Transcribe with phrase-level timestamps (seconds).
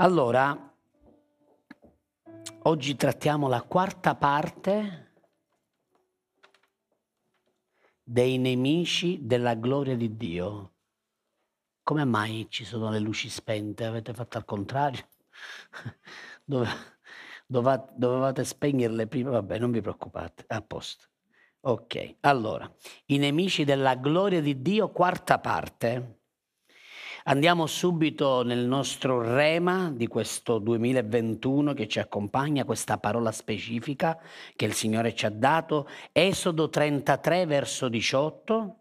[0.00, 0.56] Allora,
[2.62, 5.14] oggi trattiamo la quarta parte
[8.04, 10.74] dei nemici della gloria di Dio.
[11.82, 13.86] Come mai ci sono le luci spente?
[13.86, 15.04] Avete fatto al contrario?
[16.44, 16.68] Dove,
[17.48, 19.30] dovate, dovevate spegnerle prima?
[19.30, 21.06] Vabbè, non vi preoccupate, a posto.
[21.62, 22.72] Ok, allora,
[23.06, 26.17] i nemici della gloria di Dio, quarta parte.
[27.28, 34.18] Andiamo subito nel nostro rema di questo 2021 che ci accompagna, questa parola specifica
[34.56, 38.76] che il Signore ci ha dato, Esodo 33 verso 18.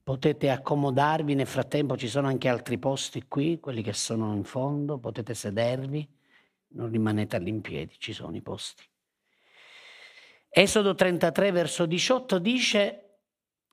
[0.00, 4.98] Potete accomodarvi, nel frattempo ci sono anche altri posti qui, quelli che sono in fondo,
[4.98, 6.08] potete sedervi,
[6.74, 8.84] non rimanete all'impiedi, ci sono i posti.
[10.48, 13.18] Esodo 33 verso 18 dice,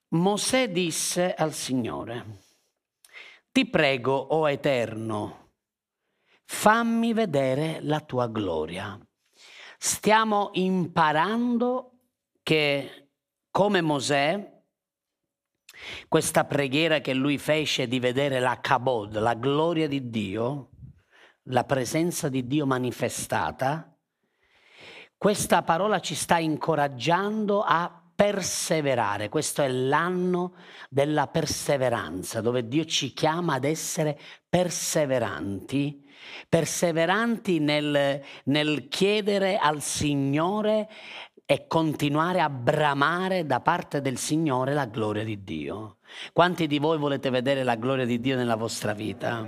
[0.07, 2.44] Mosè disse al Signore,
[3.55, 5.51] ti prego, o oh Eterno,
[6.43, 8.99] fammi vedere la tua gloria.
[9.77, 11.99] Stiamo imparando
[12.43, 13.11] che
[13.49, 14.61] come Mosè,
[16.09, 20.71] questa preghiera che lui fece di vedere la Kabod, la gloria di Dio,
[21.43, 23.97] la presenza di Dio manifestata,
[25.15, 29.29] questa parola ci sta incoraggiando a perseverare.
[29.29, 30.53] Questo è l'anno
[30.89, 36.03] della perseveranza, dove Dio ci chiama ad essere perseveranti,
[36.47, 40.89] perseveranti nel, nel chiedere al Signore
[41.45, 45.97] e continuare a bramare da parte del Signore la gloria di Dio.
[46.33, 49.47] Quanti di voi volete vedere la gloria di Dio nella vostra vita?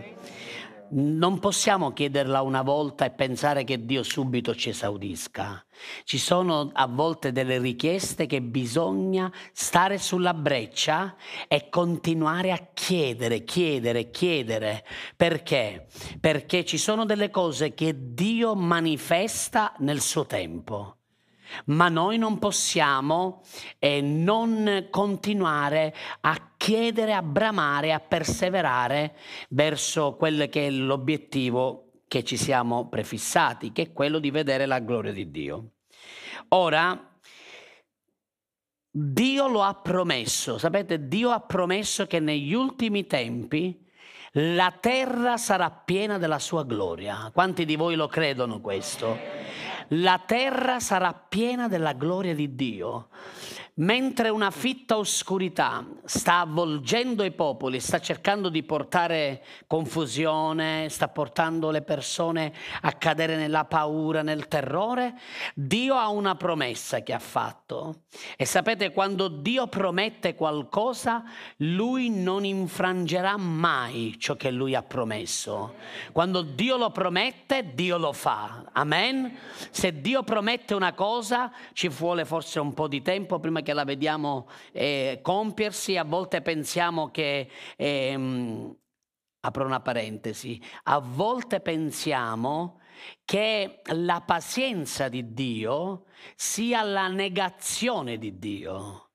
[0.91, 5.63] Non possiamo chiederla una volta e pensare che Dio subito ci esaudisca.
[6.03, 11.15] Ci sono a volte delle richieste che bisogna stare sulla breccia
[11.47, 14.85] e continuare a chiedere, chiedere, chiedere.
[15.15, 15.88] Perché?
[16.19, 20.96] Perché ci sono delle cose che Dio manifesta nel suo tempo
[21.65, 23.41] ma noi non possiamo
[23.79, 29.15] eh, non continuare a chiedere, a bramare, a perseverare
[29.49, 34.80] verso quello che è l'obiettivo che ci siamo prefissati, che è quello di vedere la
[34.80, 35.71] gloria di Dio.
[36.49, 37.19] Ora,
[38.89, 43.86] Dio lo ha promesso, sapete, Dio ha promesso che negli ultimi tempi
[44.31, 47.30] la terra sarà piena della sua gloria.
[47.33, 49.17] Quanti di voi lo credono questo?
[49.89, 53.08] La terra sarà piena della gloria di Dio.
[53.80, 61.70] Mentre una fitta oscurità sta avvolgendo i popoli, sta cercando di portare confusione, sta portando
[61.70, 65.14] le persone a cadere nella paura, nel terrore,
[65.54, 68.05] Dio ha una promessa che ha fatto.
[68.36, 71.23] E sapete, quando Dio promette qualcosa,
[71.58, 75.76] Lui non infrangerà mai ciò che Lui ha promesso.
[76.11, 78.64] Quando Dio lo promette, Dio lo fa.
[78.71, 79.37] Amen?
[79.70, 83.73] Se Dio promette una cosa, ci vuole forse un po' di tempo prima che che
[83.73, 88.73] la vediamo eh, compiersi, a volte pensiamo che, ehm,
[89.42, 92.80] apro una parentesi, a volte pensiamo
[93.26, 96.05] che la pazienza di Dio
[96.38, 99.10] sia la negazione di Dio.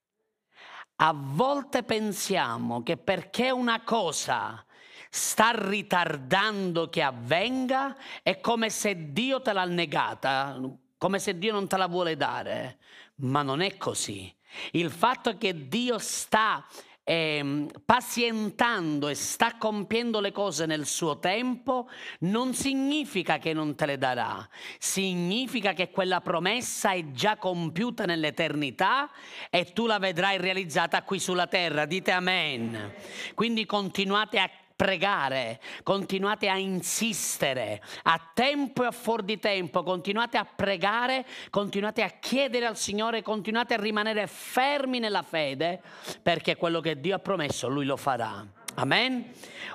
[0.97, 4.63] A volte pensiamo che perché una cosa
[5.09, 10.61] sta ritardando che avvenga è come se Dio te l'ha negata,
[10.99, 12.79] come se Dio non te la vuole dare,
[13.23, 14.35] ma non è così.
[14.73, 16.65] Il fatto che Dio sta
[17.05, 21.89] eh, pazientando e sta compiendo le cose nel suo tempo
[22.21, 24.49] non significa che non te le darà,
[24.79, 29.11] significa che quella promessa è già compiuta nell'eternità
[29.51, 31.87] e tu la vedrai realizzata qui sulla terra.
[31.87, 32.95] Dite amen.
[33.35, 34.49] Quindi continuate a
[34.83, 42.03] pregare, continuate a insistere, a tempo e a fuori di tempo, continuate a pregare, continuate
[42.03, 45.81] a chiedere al Signore, continuate a rimanere fermi nella fede,
[46.21, 48.45] perché quello che Dio ha promesso Lui lo farà.
[48.75, 49.31] Amen?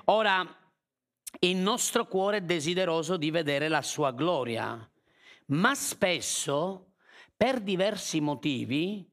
[0.05, 0.45] Ora,
[1.39, 4.91] il nostro cuore è desideroso di vedere la sua gloria,
[5.45, 6.95] ma spesso,
[7.37, 9.09] per diversi motivi,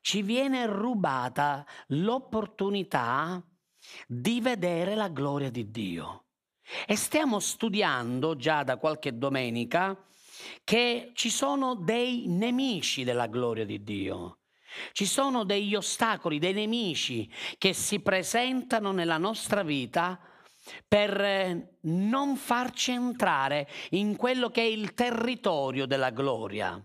[0.00, 3.40] ci viene rubata l'opportunità
[4.06, 6.24] di vedere la gloria di Dio.
[6.86, 9.96] E stiamo studiando già da qualche domenica
[10.64, 14.38] che ci sono dei nemici della gloria di Dio.
[14.92, 20.20] Ci sono degli ostacoli, dei nemici che si presentano nella nostra vita
[20.86, 26.82] per eh, non farci entrare in quello che è il territorio della gloria.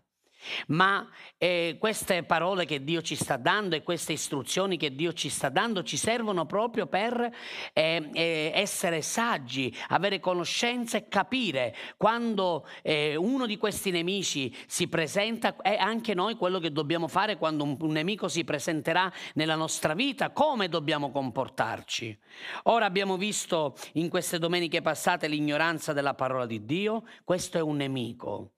[0.67, 5.29] Ma eh, queste parole che Dio ci sta dando e queste istruzioni che Dio ci
[5.29, 7.31] sta dando ci servono proprio per
[7.73, 14.87] eh, eh, essere saggi, avere conoscenza e capire quando eh, uno di questi nemici si
[14.87, 19.55] presenta, è anche noi quello che dobbiamo fare quando un, un nemico si presenterà nella
[19.55, 22.17] nostra vita, come dobbiamo comportarci.
[22.63, 27.77] Ora abbiamo visto in queste domeniche passate l'ignoranza della parola di Dio, questo è un
[27.77, 28.51] nemico.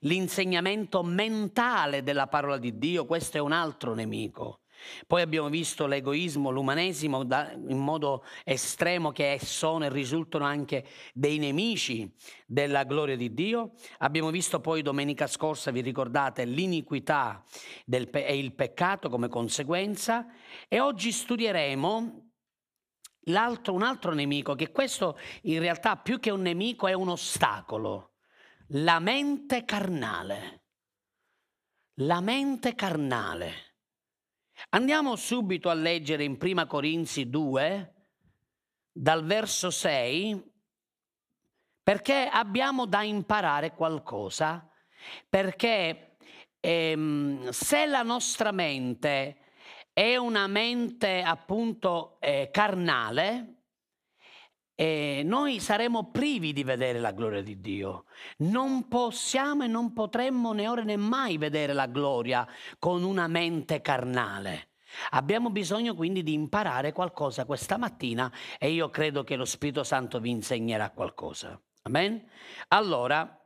[0.00, 4.60] L'insegnamento mentale della parola di Dio, questo è un altro nemico.
[5.06, 7.22] Poi abbiamo visto l'egoismo, l'umanesimo
[7.68, 12.10] in modo estremo che sono e risultano anche dei nemici
[12.46, 13.72] della gloria di Dio.
[13.98, 17.42] Abbiamo visto poi domenica scorsa, vi ricordate, l'iniquità
[17.86, 20.26] pe- e il peccato come conseguenza
[20.68, 22.22] e oggi studieremo
[23.28, 28.12] un altro nemico che questo in realtà più che un nemico è un ostacolo
[28.72, 30.64] la mente carnale.
[32.00, 33.76] La mente carnale.
[34.70, 37.94] Andiamo subito a leggere in Prima Corinzi 2,
[38.92, 40.52] dal verso 6,
[41.82, 44.70] perché abbiamo da imparare qualcosa,
[45.28, 46.16] perché
[46.60, 49.38] ehm, se la nostra mente
[49.92, 53.57] è una mente appunto eh, carnale,
[54.80, 58.04] eh, noi saremo privi di vedere la gloria di Dio.
[58.38, 62.46] Non possiamo e non potremmo né ora né mai vedere la gloria
[62.78, 64.68] con una mente carnale.
[65.10, 70.20] Abbiamo bisogno quindi di imparare qualcosa questa mattina e io credo che lo Spirito Santo
[70.20, 71.60] vi insegnerà qualcosa.
[71.82, 72.24] Amen?
[72.68, 73.36] Allora,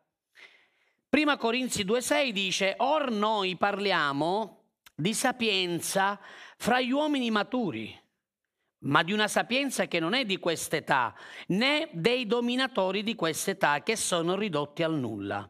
[1.08, 4.64] prima Corinzi 2,6 dice, Or noi parliamo
[4.94, 6.20] di sapienza
[6.58, 8.00] fra gli uomini maturi
[8.82, 11.14] ma di una sapienza che non è di quest'età,
[11.48, 15.48] né dei dominatori di quest'età che sono ridotti al nulla.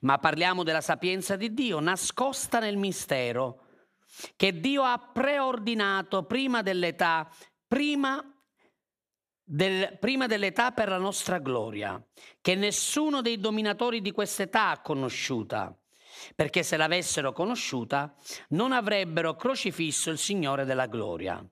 [0.00, 3.64] Ma parliamo della sapienza di Dio, nascosta nel mistero,
[4.36, 7.30] che Dio ha preordinato prima dell'età,
[7.66, 8.22] prima,
[9.44, 12.02] del, prima dell'età per la nostra gloria,
[12.40, 15.74] che nessuno dei dominatori di quest'età ha conosciuta,
[16.34, 18.12] perché se l'avessero conosciuta
[18.48, 21.48] non avrebbero crocifisso il Signore della gloria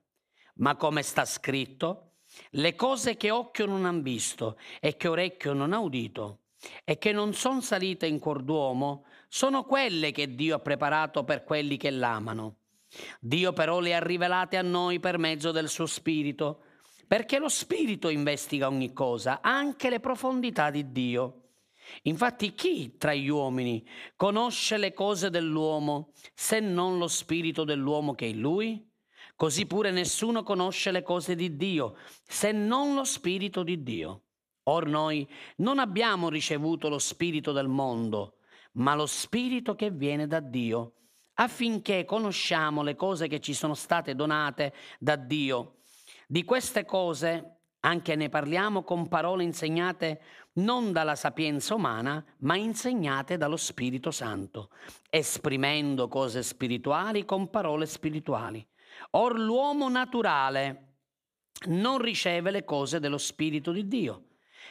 [0.57, 2.11] ma come sta scritto,
[2.51, 6.41] le cose che occhio non han visto e che orecchio non ha udito
[6.83, 11.43] e che non sono salite in cuor d'uomo, sono quelle che Dio ha preparato per
[11.43, 12.57] quelli che l'amano.
[13.19, 16.63] Dio però le ha rivelate a noi per mezzo del suo Spirito,
[17.07, 21.41] perché lo Spirito investiga ogni cosa, anche le profondità di Dio.
[22.03, 28.25] Infatti chi tra gli uomini conosce le cose dell'uomo se non lo Spirito dell'uomo che
[28.25, 28.85] è in lui?
[29.37, 34.23] Così pure nessuno conosce le cose di Dio, se non lo Spirito di Dio.
[34.63, 38.37] Or noi non abbiamo ricevuto lo Spirito del mondo,
[38.73, 40.93] ma lo Spirito che viene da Dio,
[41.35, 45.81] affinché conosciamo le cose che ci sono state donate da Dio.
[46.25, 50.19] Di queste cose anche ne parliamo con parole insegnate
[50.53, 54.71] non dalla sapienza umana, ma insegnate dallo Spirito Santo,
[55.11, 58.67] esprimendo cose spirituali con parole spirituali.
[59.11, 60.83] Or l'uomo naturale
[61.65, 64.25] non riceve le cose dello Spirito di Dio,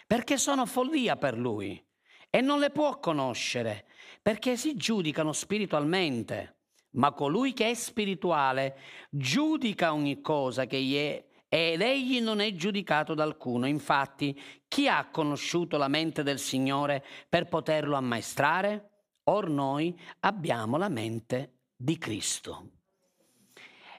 [0.06, 1.82] perché sono follia per lui
[2.30, 3.86] e non le può conoscere,
[4.22, 6.54] perché si giudicano spiritualmente.
[6.96, 8.78] Ma colui che è spirituale
[9.10, 13.66] giudica ogni cosa che gli è ed egli non è giudicato da alcuno.
[13.66, 18.90] Infatti, chi ha conosciuto la mente del Signore per poterlo ammaestrare?
[19.24, 22.75] Or noi abbiamo la mente di Cristo.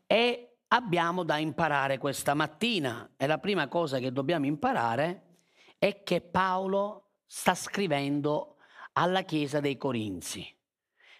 [0.07, 3.13] E abbiamo da imparare questa mattina.
[3.17, 5.39] E la prima cosa che dobbiamo imparare
[5.77, 8.55] è che Paolo sta scrivendo
[8.93, 10.55] alla Chiesa dei Corinzi.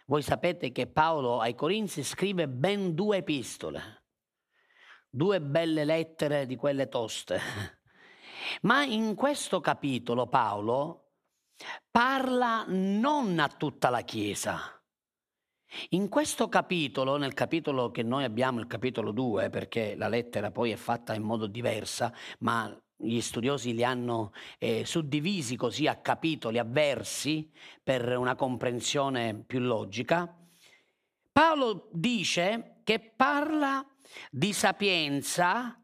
[0.08, 4.06] Voi sapete che Paolo ai Corinzi scrive ben due epistole,
[5.10, 7.40] due belle lettere di quelle toste.
[8.62, 11.12] Ma in questo capitolo Paolo
[11.92, 14.77] parla non a tutta la Chiesa,
[15.90, 20.72] in questo capitolo, nel capitolo che noi abbiamo, il capitolo 2, perché la lettera poi
[20.72, 26.58] è fatta in modo diversa, ma gli studiosi li hanno eh, suddivisi così a capitoli,
[26.58, 27.52] a versi,
[27.84, 30.36] per una comprensione più logica,
[31.38, 33.86] Paolo dice che parla
[34.32, 35.80] di sapienza,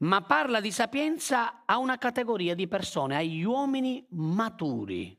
[0.00, 5.18] ma parla di sapienza a una categoria di persone, agli uomini maturi.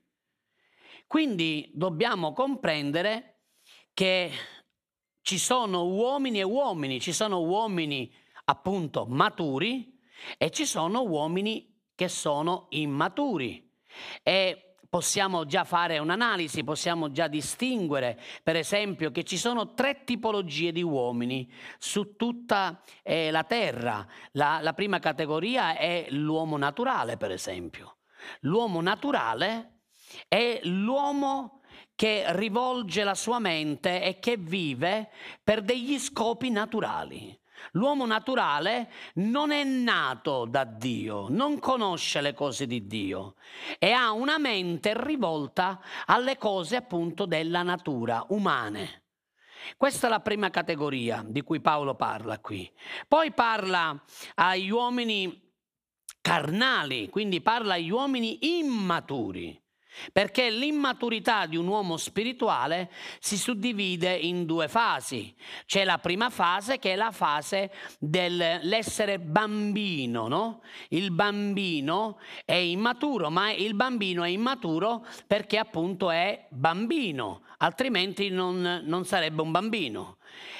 [1.07, 3.30] Quindi dobbiamo comprendere
[3.93, 4.31] che
[5.21, 8.11] ci sono uomini e uomini, ci sono uomini
[8.45, 9.99] appunto maturi
[10.37, 13.69] e ci sono uomini che sono immaturi.
[14.23, 20.71] E possiamo già fare un'analisi, possiamo già distinguere, per esempio, che ci sono tre tipologie
[20.71, 24.05] di uomini su tutta eh, la terra.
[24.33, 27.99] La, la prima categoria è l'uomo naturale, per esempio.
[28.41, 29.83] L'uomo naturale
[30.27, 31.60] è l'uomo
[32.01, 35.11] che rivolge la sua mente e che vive
[35.43, 37.39] per degli scopi naturali.
[37.73, 43.35] L'uomo naturale non è nato da Dio, non conosce le cose di Dio
[43.77, 49.03] e ha una mente rivolta alle cose appunto della natura umane.
[49.77, 52.67] Questa è la prima categoria di cui Paolo parla qui.
[53.07, 53.95] Poi parla
[54.33, 55.53] agli uomini
[56.19, 59.60] carnali, quindi parla agli uomini immaturi.
[60.11, 65.33] Perché l'immaturità di un uomo spirituale si suddivide in due fasi.
[65.65, 70.61] C'è la prima fase che è la fase dell'essere bambino, no?
[70.89, 78.81] Il bambino è immaturo, ma il bambino è immaturo perché appunto è bambino, altrimenti non,
[78.83, 80.17] non sarebbe un bambino.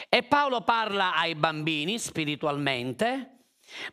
[0.10, 3.38] E Paolo parla ai bambini spiritualmente,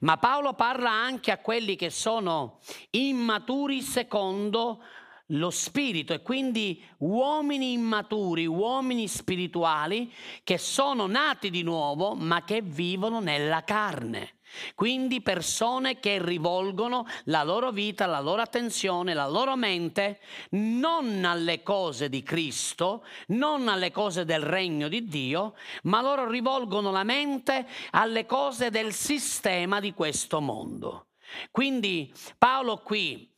[0.00, 2.58] ma Paolo parla anche a quelli che sono
[2.90, 4.82] immaturi secondo
[5.32, 10.12] lo spirito e quindi uomini immaturi, uomini spirituali
[10.44, 14.36] che sono nati di nuovo ma che vivono nella carne.
[14.74, 20.20] Quindi persone che rivolgono la loro vita, la loro attenzione, la loro mente
[20.50, 26.90] non alle cose di Cristo, non alle cose del regno di Dio, ma loro rivolgono
[26.90, 31.08] la mente alle cose del sistema di questo mondo.
[31.50, 33.30] Quindi Paolo qui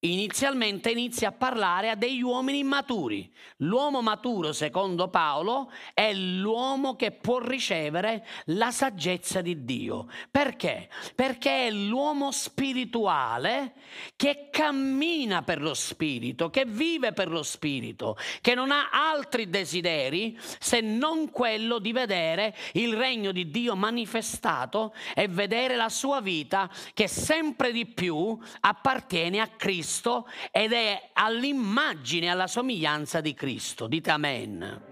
[0.00, 3.30] inizialmente inizia a parlare a degli uomini maturi.
[3.58, 10.08] L'uomo maturo, secondo Paolo, è l'uomo che può ricevere la saggezza di Dio.
[10.30, 10.88] Perché?
[11.14, 13.74] Perché è l'uomo spirituale
[14.16, 20.38] che cammina per lo spirito, che vive per lo spirito, che non ha altri desideri
[20.58, 26.70] se non quello di vedere il regno di Dio manifestato e vedere la sua vita
[26.94, 33.88] che sempre di più appartiene a Cristo Cristo ed è all'immagine, alla somiglianza di Cristo.
[33.88, 34.82] Dite amen.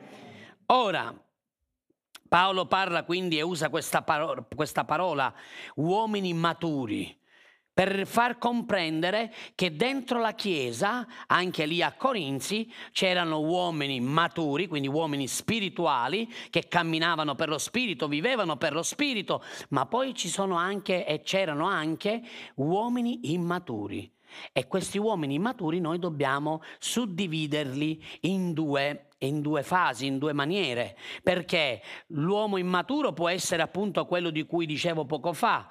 [0.67, 1.15] Ora,
[2.29, 5.33] Paolo parla quindi e usa questa parola, questa parola
[5.77, 7.17] uomini maturi
[7.73, 14.89] per far comprendere che dentro la Chiesa, anche lì a Corinzi, c'erano uomini maturi, quindi
[14.89, 20.57] uomini spirituali, che camminavano per lo Spirito, vivevano per lo Spirito, ma poi ci sono
[20.57, 22.21] anche e c'erano anche
[22.57, 24.13] uomini immaturi
[24.53, 30.97] e questi uomini immaturi noi dobbiamo suddividerli in due, in due fasi, in due maniere,
[31.23, 35.71] perché l'uomo immaturo può essere appunto quello di cui dicevo poco fa,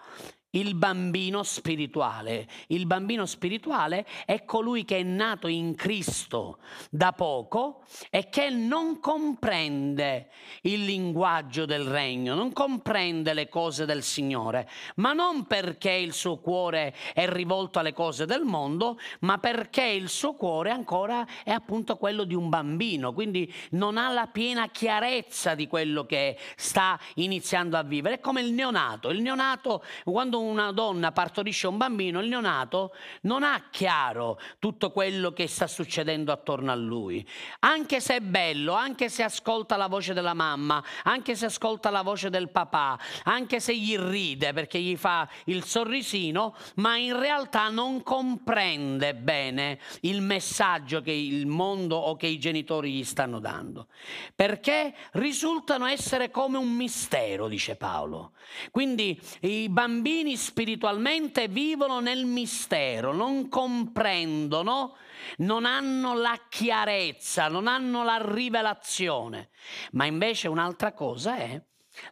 [0.51, 2.47] il bambino spirituale.
[2.67, 8.99] Il bambino spirituale è colui che è nato in Cristo da poco e che non
[8.99, 10.29] comprende
[10.61, 16.37] il linguaggio del regno, non comprende le cose del Signore, ma non perché il suo
[16.37, 21.97] cuore è rivolto alle cose del mondo, ma perché il suo cuore ancora è appunto
[21.97, 27.77] quello di un bambino, quindi non ha la piena chiarezza di quello che sta iniziando
[27.77, 28.15] a vivere.
[28.15, 29.09] È come il neonato.
[29.09, 35.31] Il neonato, quando una donna partorisce un bambino, il neonato non ha chiaro tutto quello
[35.31, 37.25] che sta succedendo attorno a lui.
[37.59, 42.01] Anche se è bello, anche se ascolta la voce della mamma, anche se ascolta la
[42.01, 47.69] voce del papà, anche se gli ride perché gli fa il sorrisino, ma in realtà
[47.69, 53.87] non comprende bene il messaggio che il mondo o che i genitori gli stanno dando.
[54.35, 58.31] Perché risultano essere come un mistero, dice Paolo.
[58.71, 64.95] Quindi i bambini spiritualmente vivono nel mistero, non comprendono,
[65.37, 69.49] non hanno la chiarezza, non hanno la rivelazione.
[69.91, 71.61] Ma invece un'altra cosa è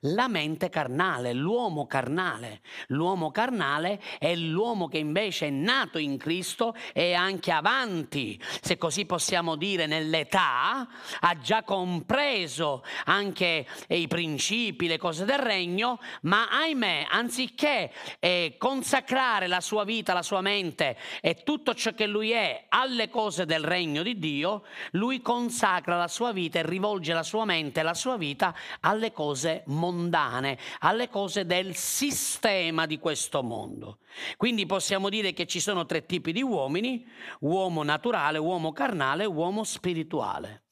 [0.01, 2.61] la mente carnale, l'uomo carnale.
[2.87, 9.05] L'uomo carnale è l'uomo che invece è nato in Cristo e anche avanti, se così
[9.05, 10.87] possiamo dire, nell'età,
[11.19, 19.47] ha già compreso anche i principi, le cose del regno, ma ahimè, anziché eh, consacrare
[19.47, 23.63] la sua vita, la sua mente e tutto ciò che lui è alle cose del
[23.63, 27.93] regno di Dio, lui consacra la sua vita e rivolge la sua mente e la
[27.93, 33.99] sua vita alle cose mondane, alle cose del sistema di questo mondo.
[34.37, 37.05] Quindi possiamo dire che ci sono tre tipi di uomini,
[37.41, 40.63] uomo naturale, uomo carnale, uomo spirituale.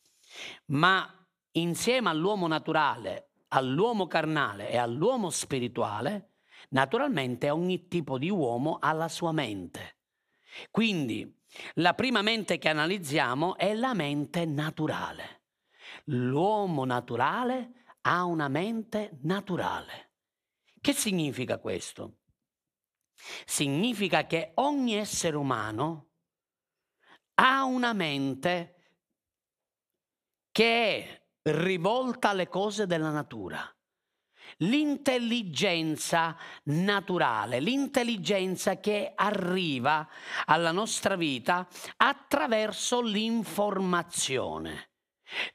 [0.67, 1.07] Ma
[1.51, 6.31] insieme all'uomo naturale, all'uomo carnale e all'uomo spirituale,
[6.69, 9.97] naturalmente ogni tipo di uomo ha la sua mente.
[10.71, 11.41] Quindi
[11.75, 15.41] la prima mente che analizziamo è la mente naturale.
[16.05, 20.11] L'uomo naturale ha una mente naturale.
[20.79, 22.19] Che significa questo?
[23.45, 26.09] Significa che ogni essere umano
[27.35, 28.75] ha una mente
[30.51, 33.65] che è rivolta alle cose della natura.
[34.57, 40.07] L'intelligenza naturale, l'intelligenza che arriva
[40.45, 41.67] alla nostra vita
[41.97, 44.92] attraverso l'informazione.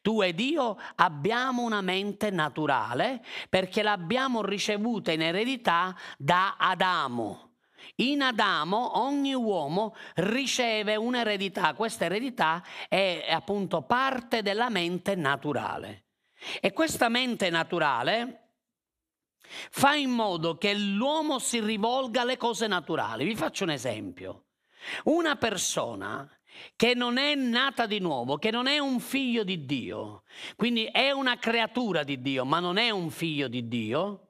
[0.01, 7.47] Tu ed io abbiamo una mente naturale perché l'abbiamo ricevuta in eredità da Adamo.
[7.97, 16.05] In Adamo ogni uomo riceve un'eredità, questa eredità è appunto parte della mente naturale.
[16.61, 18.43] E questa mente naturale
[19.71, 23.25] fa in modo che l'uomo si rivolga alle cose naturali.
[23.25, 24.45] Vi faccio un esempio.
[25.05, 26.29] Una persona
[26.77, 30.23] che non è nata di nuovo, che non è un figlio di Dio,
[30.57, 34.29] quindi è una creatura di Dio, ma non è un figlio di Dio,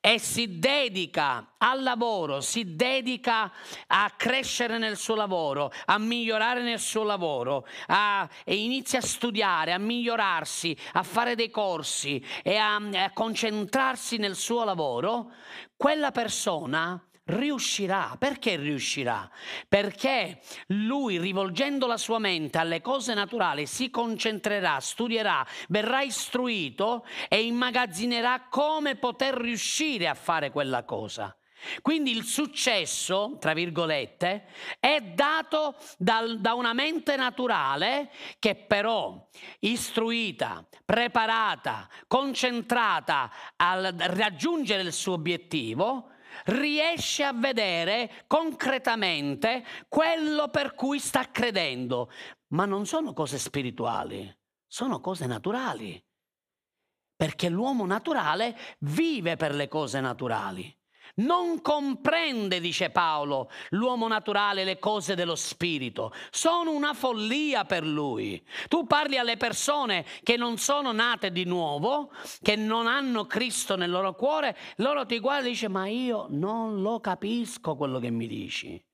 [0.00, 3.52] e si dedica al lavoro, si dedica
[3.86, 9.72] a crescere nel suo lavoro, a migliorare nel suo lavoro, a, e inizia a studiare,
[9.72, 15.32] a migliorarsi, a fare dei corsi e a, a concentrarsi nel suo lavoro,
[15.76, 18.16] quella persona riuscirà.
[18.18, 19.30] Perché riuscirà?
[19.68, 27.44] Perché lui, rivolgendo la sua mente alle cose naturali, si concentrerà, studierà, verrà istruito e
[27.44, 31.36] immagazzinerà come poter riuscire a fare quella cosa.
[31.80, 34.46] Quindi il successo, tra virgolette,
[34.78, 39.28] è dato dal, da una mente naturale che però
[39.60, 46.10] istruita, preparata, concentrata a raggiungere il suo obiettivo,
[46.46, 52.10] riesce a vedere concretamente quello per cui sta credendo.
[52.48, 54.32] Ma non sono cose spirituali,
[54.66, 56.02] sono cose naturali.
[57.16, 60.76] Perché l'uomo naturale vive per le cose naturali.
[61.16, 66.12] Non comprende, dice Paolo, l'uomo naturale le cose dello spirito.
[66.30, 68.44] Sono una follia per lui.
[68.66, 72.10] Tu parli alle persone che non sono nate di nuovo,
[72.42, 76.82] che non hanno Cristo nel loro cuore, loro ti guardano e dicono, ma io non
[76.82, 78.84] lo capisco quello che mi dici.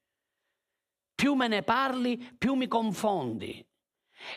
[1.15, 3.67] Più me ne parli, più mi confondi.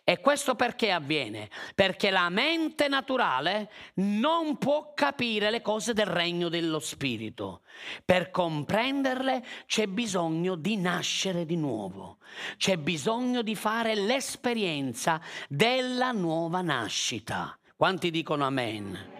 [0.03, 1.49] E questo perché avviene?
[1.75, 7.61] Perché la mente naturale non può capire le cose del regno dello spirito.
[8.05, 12.19] Per comprenderle c'è bisogno di nascere di nuovo,
[12.57, 17.57] c'è bisogno di fare l'esperienza della nuova nascita.
[17.75, 19.11] Quanti dicono amen?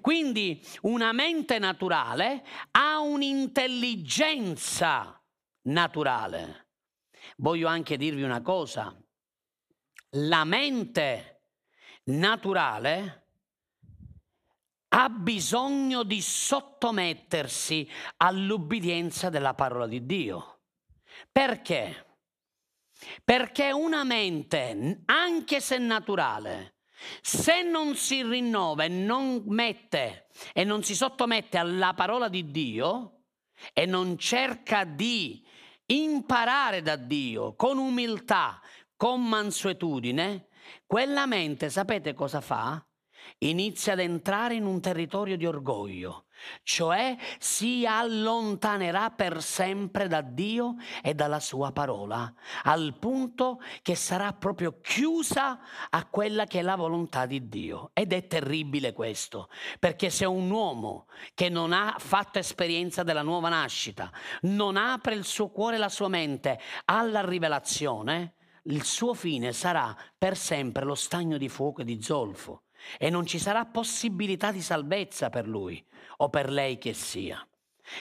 [0.00, 5.20] Quindi una mente naturale ha un'intelligenza
[5.62, 6.68] naturale.
[7.36, 8.96] Voglio anche dirvi una cosa
[10.10, 11.42] la mente
[12.04, 13.24] naturale
[14.88, 17.88] ha bisogno di sottomettersi
[18.18, 20.60] all'ubbidienza della parola di Dio.
[21.30, 22.04] Perché?
[23.24, 26.76] Perché una mente, anche se naturale,
[27.20, 33.24] se non si rinnova e non mette e non si sottomette alla parola di Dio
[33.72, 35.44] e non cerca di
[35.86, 38.60] imparare da Dio con umiltà,
[38.96, 40.48] con mansuetudine,
[40.86, 42.84] quella mente, sapete cosa fa?
[43.38, 46.26] Inizia ad entrare in un territorio di orgoglio,
[46.62, 52.32] cioè si allontanerà per sempre da Dio e dalla sua parola,
[52.62, 55.58] al punto che sarà proprio chiusa
[55.90, 57.90] a quella che è la volontà di Dio.
[57.94, 59.48] Ed è terribile questo,
[59.80, 64.10] perché se un uomo che non ha fatto esperienza della nuova nascita,
[64.42, 68.34] non apre il suo cuore e la sua mente alla rivelazione,
[68.66, 72.62] il suo fine sarà per sempre lo stagno di fuoco e di zolfo
[72.98, 75.84] e non ci sarà possibilità di salvezza per lui
[76.18, 77.46] o per lei che sia.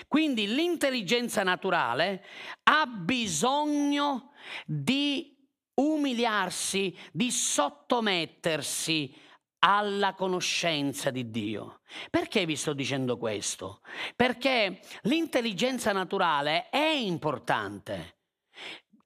[0.08, 2.26] Quindi l'intelligenza naturale
[2.64, 4.32] ha bisogno
[4.66, 5.36] di
[5.76, 9.14] umiliarsi, di sottomettersi
[9.60, 11.82] alla conoscenza di Dio.
[12.10, 13.82] Perché vi sto dicendo questo?
[14.16, 18.16] Perché l'intelligenza naturale è importante.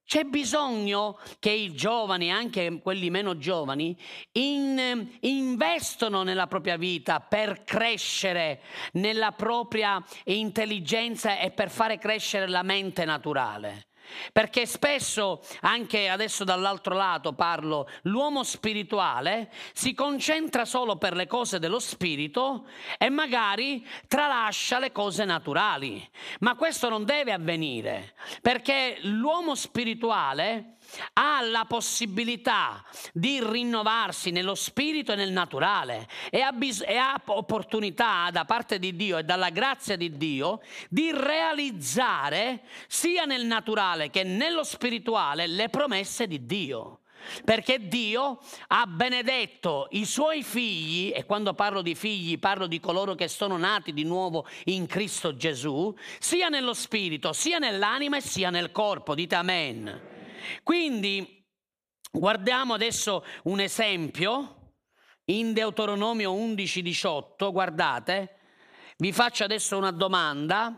[0.09, 3.95] C'è bisogno che i giovani, anche quelli meno giovani,
[4.31, 8.59] in, investono nella propria vita per crescere
[8.93, 13.88] nella propria intelligenza e per fare crescere la mente naturale.
[14.31, 21.59] Perché spesso, anche adesso dall'altro lato parlo, l'uomo spirituale si concentra solo per le cose
[21.59, 22.67] dello spirito
[22.97, 26.07] e magari tralascia le cose naturali.
[26.39, 30.77] Ma questo non deve avvenire, perché l'uomo spirituale
[31.13, 37.19] ha la possibilità di rinnovarsi nello spirito e nel naturale e ha, bis- e ha
[37.25, 44.09] opportunità da parte di Dio e dalla grazia di Dio di realizzare sia nel naturale
[44.09, 46.99] che nello spirituale le promesse di Dio.
[47.43, 53.13] Perché Dio ha benedetto i suoi figli, e quando parlo di figli parlo di coloro
[53.13, 58.49] che sono nati di nuovo in Cristo Gesù, sia nello spirito, sia nell'anima e sia
[58.49, 59.15] nel corpo.
[59.15, 60.18] Dite amen.
[60.63, 61.45] Quindi
[62.11, 64.73] guardiamo adesso un esempio
[65.25, 68.37] in Deuteronomio 11, 18, guardate,
[68.97, 70.75] vi faccio adesso una domanda.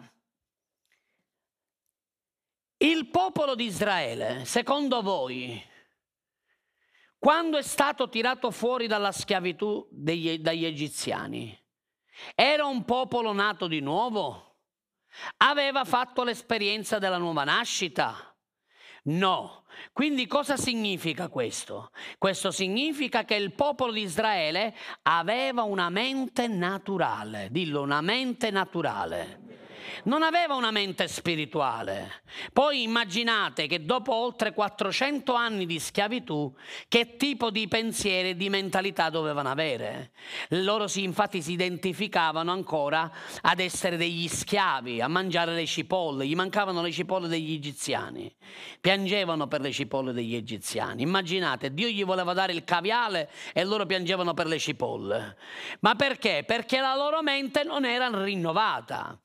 [2.78, 5.64] Il popolo di Israele, secondo voi,
[7.18, 11.58] quando è stato tirato fuori dalla schiavitù degli, dagli egiziani,
[12.36, 14.58] era un popolo nato di nuovo?
[15.38, 18.31] Aveva fatto l'esperienza della nuova nascita?
[19.04, 19.64] No.
[19.94, 21.92] Quindi cosa significa questo?
[22.18, 29.41] Questo significa che il popolo di Israele aveva una mente naturale, dillo una mente naturale
[30.04, 32.24] non aveva una mente spirituale.
[32.54, 36.54] Poi immaginate che dopo oltre 400 anni di schiavitù,
[36.88, 40.12] che tipo di pensieri e di mentalità dovevano avere?
[40.50, 46.36] Loro si, infatti si identificavano ancora ad essere degli schiavi, a mangiare le cipolle, gli
[46.36, 48.34] mancavano le cipolle degli egiziani,
[48.80, 51.02] piangevano per le cipolle degli egiziani.
[51.02, 55.38] Immaginate, Dio gli voleva dare il caviale e loro piangevano per le cipolle.
[55.80, 56.44] Ma perché?
[56.46, 59.20] Perché la loro mente non era rinnovata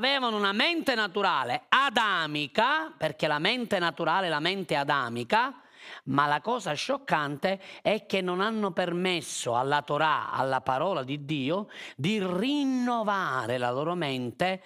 [0.00, 5.60] avevano una mente naturale adamica, perché la mente naturale è la mente adamica,
[6.04, 11.68] ma la cosa scioccante è che non hanno permesso alla Torah, alla parola di Dio,
[11.96, 14.62] di rinnovare la loro mente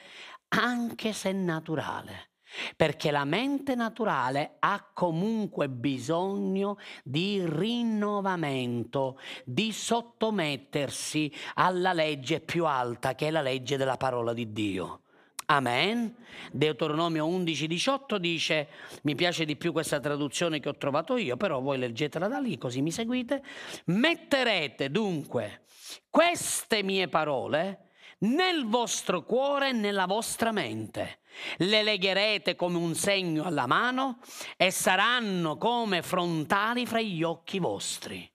[0.51, 2.29] anche se naturale.
[2.77, 13.17] Perché la mente naturale ha comunque bisogno di rinnovamento, di sottomettersi alla legge più alta
[13.17, 15.04] che è la legge della parola di Dio.
[15.47, 16.15] Amen.
[16.53, 18.69] Deuteronomio 11, 18 dice,
[19.03, 22.57] mi piace di più questa traduzione che ho trovato io, però voi leggetela da lì
[22.57, 23.43] così mi seguite.
[23.87, 25.65] Metterete dunque
[26.09, 31.21] queste mie parole nel vostro cuore e nella vostra mente.
[31.59, 34.19] Le legherete come un segno alla mano
[34.57, 38.34] e saranno come frontali fra gli occhi vostri.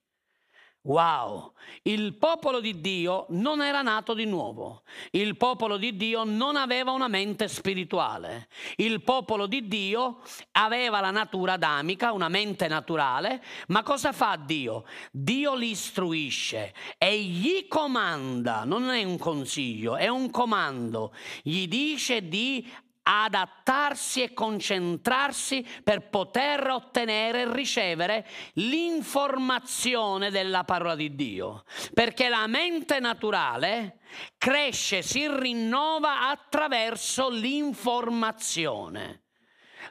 [0.82, 6.56] Wow, il popolo di Dio non era nato di nuovo, il popolo di Dio non
[6.56, 13.44] aveva una mente spirituale, il popolo di Dio aveva la natura adamica, una mente naturale,
[13.66, 14.86] ma cosa fa Dio?
[15.12, 21.12] Dio li istruisce e gli comanda, non è un consiglio, è un comando,
[21.42, 22.66] gli dice di
[23.10, 31.64] adattarsi e concentrarsi per poter ottenere e ricevere l'informazione della parola di Dio.
[31.92, 33.98] Perché la mente naturale
[34.38, 39.24] cresce, si rinnova attraverso l'informazione.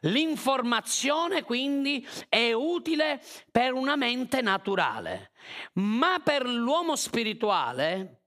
[0.01, 5.31] L'informazione quindi è utile per una mente naturale,
[5.73, 8.18] ma per l'uomo spirituale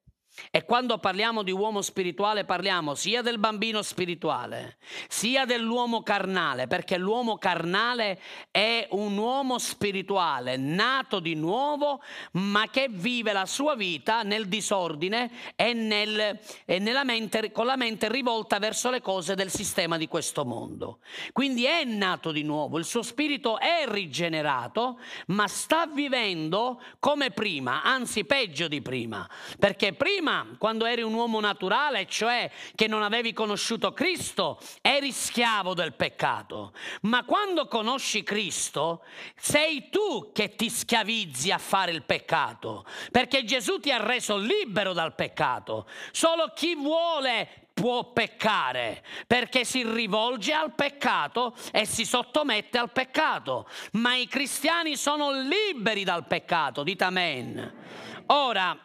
[0.51, 4.79] e quando parliamo di uomo spirituale parliamo sia del bambino spirituale,
[5.09, 12.03] sia dell'uomo carnale, perché l'uomo carnale è un uomo spirituale, nato di nuovo,
[12.33, 18.09] ma che vive la sua vita nel disordine e, nel, e mente, con la mente
[18.09, 21.01] rivolta verso le cose del sistema di questo mondo.
[21.33, 27.83] Quindi è nato di nuovo, il suo spirito è rigenerato, ma sta vivendo come prima,
[27.83, 29.29] anzi peggio di prima,
[29.59, 35.13] perché prima prima, quando eri un uomo naturale, cioè che non avevi conosciuto Cristo, eri
[35.13, 36.73] schiavo del peccato.
[37.03, 39.03] Ma quando conosci Cristo,
[39.37, 44.93] sei tu che ti schiavizzi a fare il peccato, perché Gesù ti ha reso libero
[44.93, 45.87] dal peccato.
[46.11, 53.67] Solo chi vuole può peccare perché si rivolge al peccato e si sottomette al peccato,
[53.93, 57.81] ma i cristiani sono liberi dal peccato, dite amen.
[58.27, 58.79] Ora,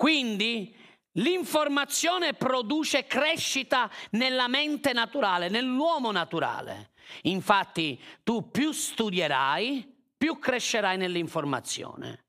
[0.00, 0.74] quindi
[1.16, 6.92] l'informazione produce crescita nella mente naturale, nell'uomo naturale.
[7.24, 12.24] Infatti tu più studierai, più crescerai nell'informazione.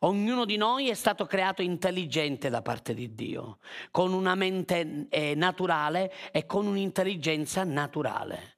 [0.00, 5.34] Ognuno di noi è stato creato intelligente da parte di Dio, con una mente eh,
[5.34, 8.55] naturale e con un'intelligenza naturale.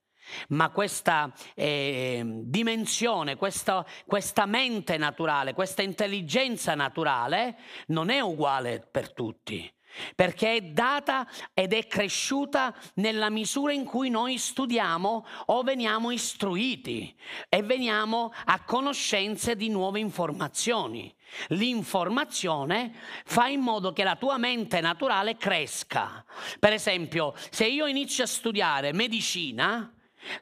[0.49, 9.13] Ma questa eh, dimensione, questa, questa mente naturale, questa intelligenza naturale non è uguale per
[9.13, 9.71] tutti.
[10.15, 17.15] perché è data ed è cresciuta nella misura in cui noi studiamo o veniamo istruiti
[17.49, 21.15] e veniamo a conoscenza di nuove informazioni.
[21.49, 26.25] L'informazione fa in modo che la tua mente naturale cresca.
[26.59, 29.93] Per esempio, se io inizio a studiare medicina,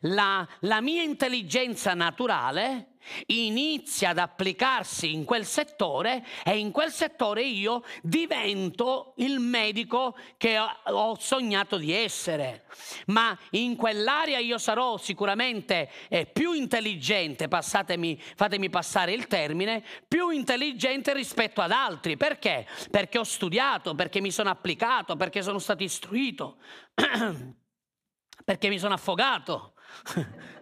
[0.00, 2.96] la, la mia intelligenza naturale
[3.26, 10.58] inizia ad applicarsi in quel settore e in quel settore io divento il medico che
[10.58, 12.64] ho sognato di essere.
[13.06, 21.14] Ma in quell'area io sarò sicuramente eh, più intelligente, fatemi passare il termine, più intelligente
[21.14, 22.16] rispetto ad altri.
[22.16, 22.66] Perché?
[22.90, 26.58] Perché ho studiato, perché mi sono applicato, perché sono stato istruito,
[28.44, 29.74] perché mi sono affogato.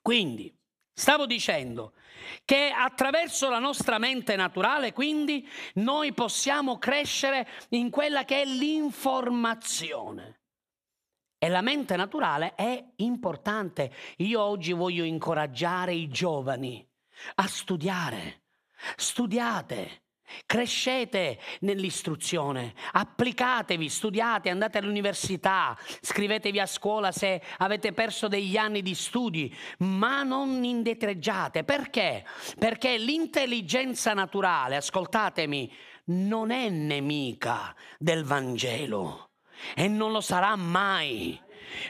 [0.00, 0.56] Quindi,
[0.94, 1.92] stavo dicendo
[2.46, 10.40] che attraverso la nostra mente naturale, quindi, noi possiamo crescere in quella che è l'informazione.
[11.36, 13.92] E la mente naturale è importante.
[14.16, 16.84] Io oggi voglio incoraggiare i giovani
[17.34, 18.44] a studiare.
[18.96, 20.04] Studiate,
[20.46, 28.94] Crescete nell'istruzione, applicatevi, studiate, andate all'università, scrivetevi a scuola se avete perso degli anni di
[28.94, 31.64] studi, ma non indietreggiate.
[31.64, 32.24] Perché?
[32.58, 35.72] Perché l'intelligenza naturale, ascoltatemi,
[36.06, 39.30] non è nemica del Vangelo
[39.74, 41.40] e non lo sarà mai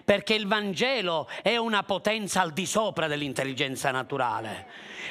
[0.04, 4.66] perché il Vangelo è una potenza al di sopra dell'intelligenza naturale.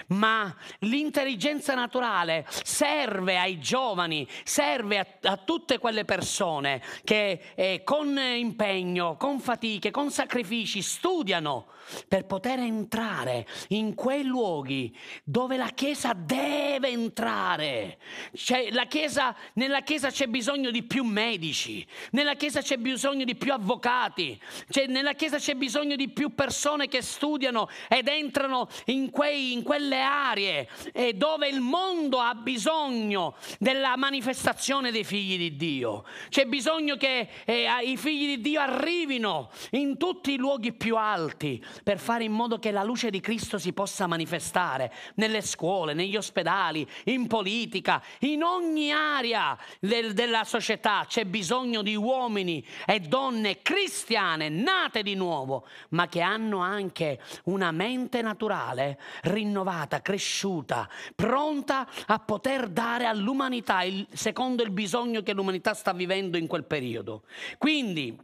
[0.07, 8.17] Ma l'intelligenza naturale serve ai giovani, serve a, a tutte quelle persone che eh, con
[8.17, 11.67] impegno, con fatiche, con sacrifici studiano
[12.07, 17.97] per poter entrare in quei luoghi dove la Chiesa deve entrare.
[18.33, 23.35] Cioè, la chiesa, nella Chiesa c'è bisogno di più medici, nella Chiesa c'è bisogno di
[23.35, 29.09] più avvocati, cioè, nella Chiesa c'è bisogno di più persone che studiano ed entrano in,
[29.09, 35.55] quei, in quelle aree eh, dove il mondo ha bisogno della manifestazione dei figli di
[35.55, 36.05] Dio.
[36.29, 41.63] C'è bisogno che eh, i figli di Dio arrivino in tutti i luoghi più alti
[41.83, 46.15] per fare in modo che la luce di Cristo si possa manifestare nelle scuole, negli
[46.15, 51.05] ospedali, in politica, in ogni area del, della società.
[51.07, 57.71] C'è bisogno di uomini e donne cristiane, nate di nuovo, ma che hanno anche una
[57.71, 59.66] mente naturale rinnovata,
[60.01, 66.47] cresciuta, pronta a poter dare all'umanità il, secondo il bisogno che l'umanità sta vivendo in
[66.47, 67.23] quel periodo.
[67.57, 68.17] Quindi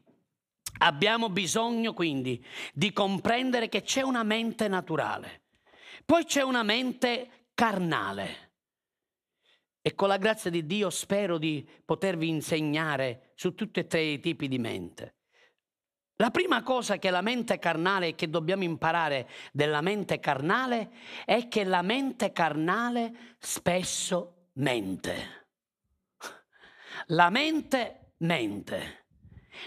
[0.80, 5.42] abbiamo bisogno quindi di comprendere che c'è una mente naturale,
[6.06, 8.52] poi c'è una mente carnale.
[9.86, 14.20] E con la grazia di Dio spero di potervi insegnare su tutti e tre i
[14.22, 15.16] tipi di mente.
[16.18, 20.92] La prima cosa che la mente carnale che dobbiamo imparare della mente carnale
[21.26, 25.48] è che la mente carnale spesso mente.
[27.08, 29.06] La mente mente.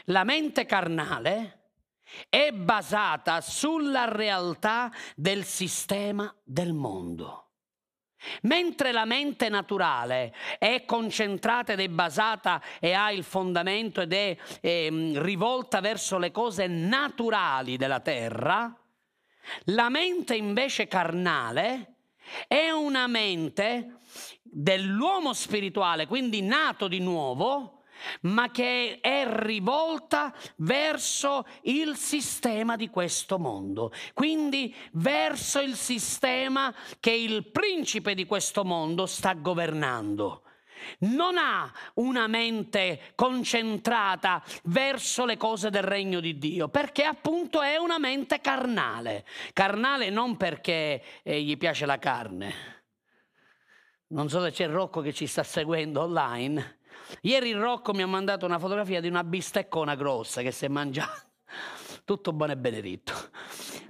[0.04, 1.70] La mente carnale
[2.28, 7.45] è basata sulla realtà del sistema del mondo.
[8.42, 14.36] Mentre la mente naturale è concentrata ed è basata e ha il fondamento ed è
[14.60, 18.74] eh, rivolta verso le cose naturali della terra,
[19.64, 21.94] la mente invece carnale
[22.48, 23.98] è una mente
[24.42, 27.75] dell'uomo spirituale, quindi nato di nuovo,
[28.22, 37.12] ma che è rivolta verso il sistema di questo mondo, quindi verso il sistema che
[37.12, 40.42] il principe di questo mondo sta governando.
[41.00, 47.76] Non ha una mente concentrata verso le cose del regno di Dio, perché appunto è
[47.76, 49.24] una mente carnale.
[49.52, 52.74] Carnale non perché eh, gli piace la carne.
[54.09, 56.75] Non so se c'è Rocco che ci sta seguendo online
[57.23, 60.69] Ieri il Rocco mi ha mandato una fotografia di una bisteccona grossa che si è
[60.69, 61.25] mangiata.
[62.05, 63.12] Tutto buono e benedetto.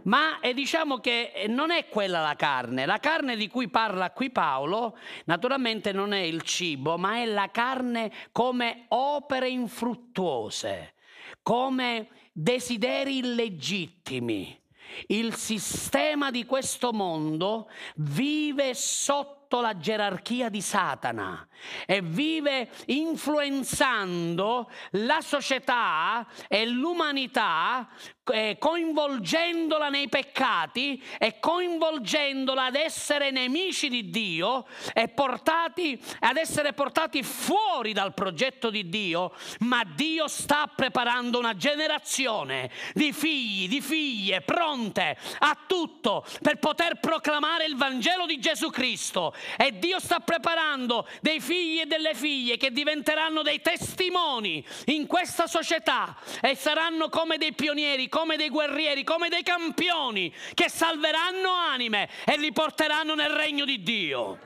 [0.05, 2.87] Ma eh, diciamo che eh, non è quella la carne.
[2.87, 7.51] La carne di cui parla qui Paolo, naturalmente non è il cibo, ma è la
[7.51, 10.95] carne come opere infruttuose,
[11.43, 14.63] come desideri illegittimi.
[15.09, 21.47] Il sistema di questo mondo vive sotto sotto la gerarchia di Satana
[21.87, 27.89] e vive influenzando la società e l'umanità
[28.33, 36.73] eh, coinvolgendola nei peccati e coinvolgendola ad essere nemici di Dio e portati, ad essere
[36.73, 43.81] portati fuori dal progetto di Dio, ma Dio sta preparando una generazione di figli, di
[43.81, 49.35] figlie pronte a tutto per poter proclamare il Vangelo di Gesù Cristo.
[49.57, 55.47] E Dio sta preparando dei figli e delle figlie che diventeranno dei testimoni in questa
[55.47, 62.09] società e saranno come dei pionieri, come dei guerrieri, come dei campioni che salveranno anime
[62.25, 64.39] e li porteranno nel regno di Dio.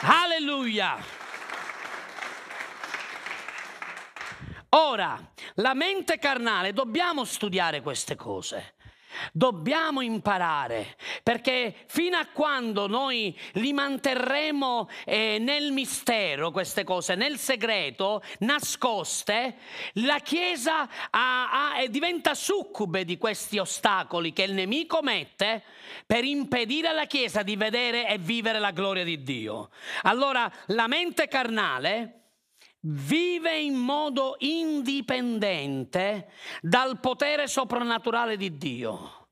[0.00, 0.98] Alleluia!
[4.70, 5.16] Ora,
[5.54, 8.73] la mente carnale, dobbiamo studiare queste cose.
[9.32, 17.38] Dobbiamo imparare perché fino a quando noi li manterremo eh, nel mistero, queste cose, nel
[17.38, 19.56] segreto, nascoste,
[19.94, 25.62] la Chiesa ha, ha, diventa succube di questi ostacoli che il nemico mette
[26.06, 29.70] per impedire alla Chiesa di vedere e vivere la gloria di Dio.
[30.02, 32.23] Allora la mente carnale
[32.86, 36.28] vive in modo indipendente
[36.60, 39.28] dal potere soprannaturale di Dio.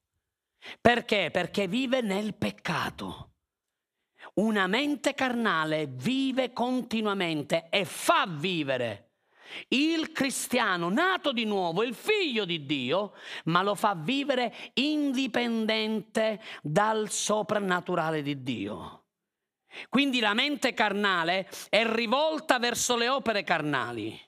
[0.81, 1.31] Perché?
[1.33, 3.31] Perché vive nel peccato.
[4.35, 9.11] Una mente carnale vive continuamente e fa vivere
[9.69, 13.12] il cristiano nato di nuovo, il figlio di Dio,
[13.45, 19.02] ma lo fa vivere indipendente dal soprannaturale di Dio.
[19.88, 24.20] Quindi la mente carnale è rivolta verso le opere carnali.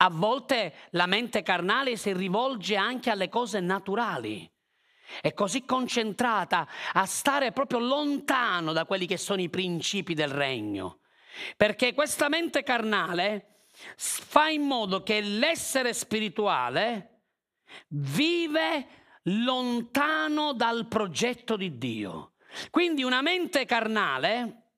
[0.00, 4.48] A volte la mente carnale si rivolge anche alle cose naturali.
[5.20, 11.00] È così concentrata a stare proprio lontano da quelli che sono i principi del regno.
[11.56, 13.64] Perché questa mente carnale
[13.96, 17.22] fa in modo che l'essere spirituale
[17.88, 18.86] vive
[19.24, 22.32] lontano dal progetto di Dio.
[22.70, 24.72] Quindi una mente carnale,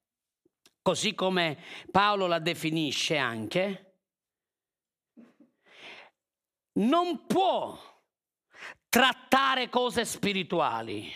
[0.83, 1.59] così come
[1.90, 3.90] Paolo la definisce anche,
[6.75, 7.79] non può
[8.88, 11.12] trattare cose spirituali.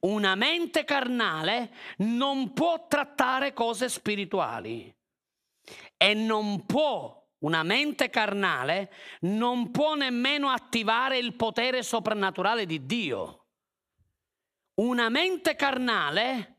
[0.00, 4.92] Una mente carnale non può trattare cose spirituali
[5.96, 13.45] e non può, una mente carnale non può nemmeno attivare il potere soprannaturale di Dio
[14.76, 16.54] una mente carnale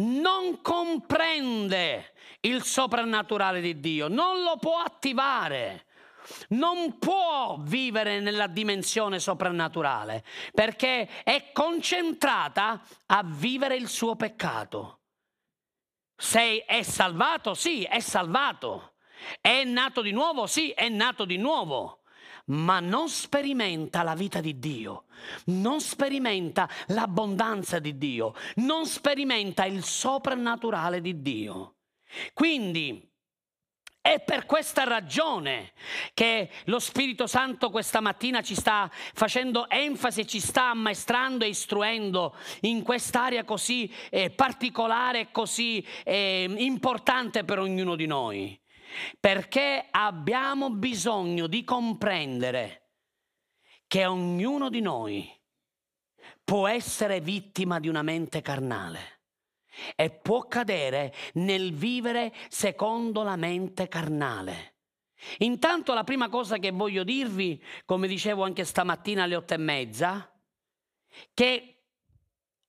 [0.00, 5.86] non comprende il soprannaturale di Dio, non lo può attivare,
[6.50, 15.00] non può vivere nella dimensione soprannaturale perché è concentrata a vivere il suo peccato.
[16.16, 17.54] Sei è salvato?
[17.54, 18.94] Sì, è salvato.
[19.40, 20.46] È nato di nuovo?
[20.46, 21.99] Sì, è nato di nuovo
[22.50, 25.04] ma non sperimenta la vita di Dio,
[25.46, 31.74] non sperimenta l'abbondanza di Dio, non sperimenta il soprannaturale di Dio.
[32.32, 33.08] Quindi
[34.02, 35.72] è per questa ragione
[36.14, 42.34] che lo Spirito Santo questa mattina ci sta facendo enfasi, ci sta ammaestrando e istruendo
[42.62, 48.59] in quest'area così eh, particolare così eh, importante per ognuno di noi
[49.18, 52.88] perché abbiamo bisogno di comprendere
[53.86, 55.28] che ognuno di noi
[56.44, 59.20] può essere vittima di una mente carnale
[59.96, 64.74] e può cadere nel vivere secondo la mente carnale.
[65.38, 70.32] Intanto la prima cosa che voglio dirvi, come dicevo anche stamattina alle otto e mezza,
[71.34, 71.82] che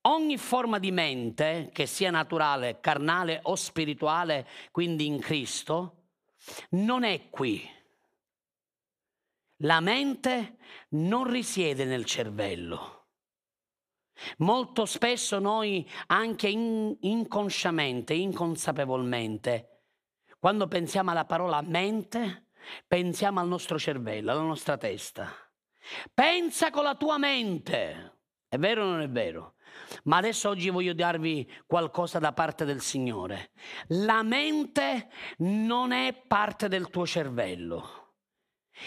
[0.01, 6.00] ogni forma di mente, che sia naturale, carnale o spirituale, quindi in Cristo,
[6.71, 7.67] non è qui.
[9.57, 10.57] La mente
[10.89, 13.07] non risiede nel cervello.
[14.37, 19.71] Molto spesso noi, anche in, inconsciamente, inconsapevolmente,
[20.39, 22.47] quando pensiamo alla parola mente,
[22.87, 25.31] pensiamo al nostro cervello, alla nostra testa.
[26.13, 28.19] Pensa con la tua mente.
[28.47, 29.55] È vero o non è vero?
[30.03, 33.51] Ma adesso oggi voglio darvi qualcosa da parte del Signore.
[33.87, 37.99] La mente non è parte del tuo cervello.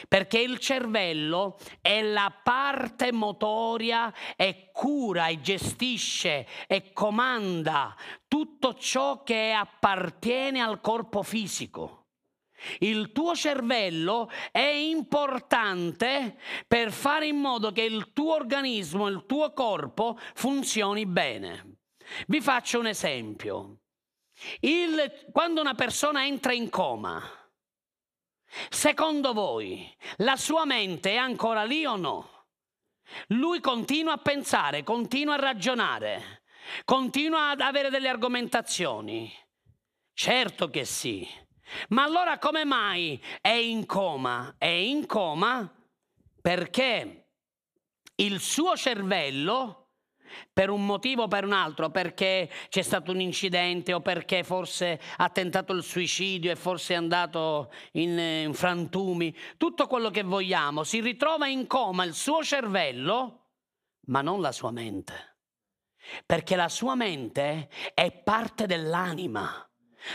[0.08, 7.94] Perché il cervello è la parte motoria e cura e gestisce e comanda
[8.26, 12.03] tutto ciò che appartiene al corpo fisico.
[12.78, 19.52] Il tuo cervello è importante per fare in modo che il tuo organismo, il tuo
[19.52, 21.78] corpo funzioni bene.
[22.26, 23.78] Vi faccio un esempio.
[24.60, 27.22] Il, quando una persona entra in coma,
[28.68, 32.46] Secondo voi la sua mente è ancora lì o no?
[33.28, 36.42] Lui continua a pensare, continua a ragionare,
[36.84, 39.32] continua ad avere delle argomentazioni.
[40.12, 41.28] Certo che sì.
[41.88, 44.54] Ma allora come mai è in coma?
[44.58, 45.70] È in coma
[46.40, 47.28] perché
[48.16, 49.84] il suo cervello
[50.52, 55.00] per un motivo o per un altro, perché c'è stato un incidente o perché forse
[55.16, 60.82] ha tentato il suicidio e forse è andato in, in frantumi, tutto quello che vogliamo,
[60.84, 63.50] si ritrova in coma il suo cervello,
[64.06, 65.36] ma non la sua mente.
[66.26, 69.66] Perché la sua mente è parte dell'anima.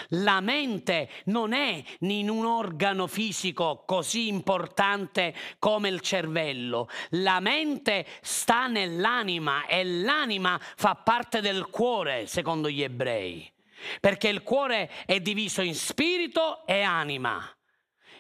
[0.10, 6.90] La mente non è in un organo fisico così importante come il cervello.
[7.12, 13.52] La mente sta nell'anima e l'anima fa parte del cuore, secondo gli ebrei.
[14.00, 17.42] Perché il cuore è diviso in spirito e anima.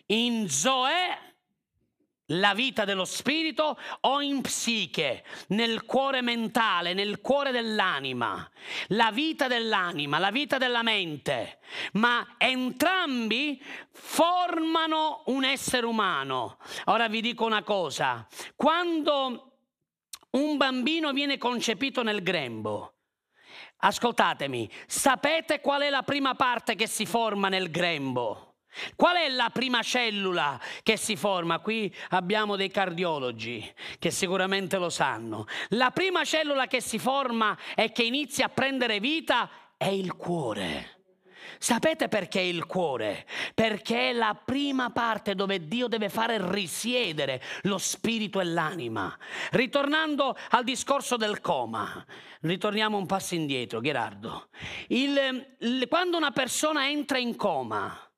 [0.08, 1.29] In Zoe
[2.30, 8.50] la vita dello spirito o in psiche, nel cuore mentale, nel cuore dell'anima,
[8.88, 11.60] la vita dell'anima, la vita della mente,
[11.94, 13.62] ma entrambi
[13.92, 16.58] formano un essere umano.
[16.86, 19.46] Ora vi dico una cosa, quando
[20.32, 22.94] un bambino viene concepito nel grembo,
[23.78, 28.49] ascoltatemi, sapete qual è la prima parte che si forma nel grembo?
[28.96, 31.60] Qual è la prima cellula che si forma?
[31.60, 35.46] Qui abbiamo dei cardiologi che sicuramente lo sanno.
[35.70, 40.98] La prima cellula che si forma e che inizia a prendere vita è il cuore.
[41.58, 43.26] Sapete perché il cuore?
[43.54, 49.18] Perché è la prima parte dove Dio deve fare risiedere lo spirito e l'anima.
[49.52, 52.06] Ritornando al discorso del coma,
[52.42, 54.48] ritorniamo un passo indietro, Gerardo.
[54.88, 58.09] Il, il, quando una persona entra in coma,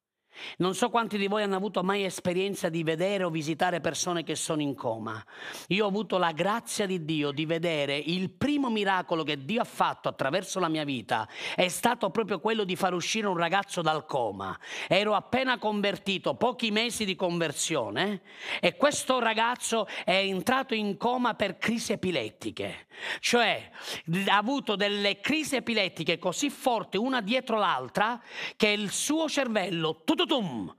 [0.58, 4.36] non so quanti di voi hanno avuto mai esperienza di vedere o visitare persone che
[4.36, 5.24] sono in coma.
[5.68, 9.66] Io ho avuto la grazia di Dio di vedere il primo miracolo che Dio ha
[9.66, 14.06] fatto attraverso la mia vita è stato proprio quello di far uscire un ragazzo dal
[14.06, 14.58] coma.
[14.88, 18.22] Ero appena convertito, pochi mesi di conversione,
[18.60, 22.88] e questo ragazzo è entrato in coma per crisi epilettiche.
[23.20, 23.70] Cioè
[24.28, 28.22] ha avuto delle crisi epilettiche così forti una dietro l'altra
[28.56, 30.74] che il suo cervello tutto tutum,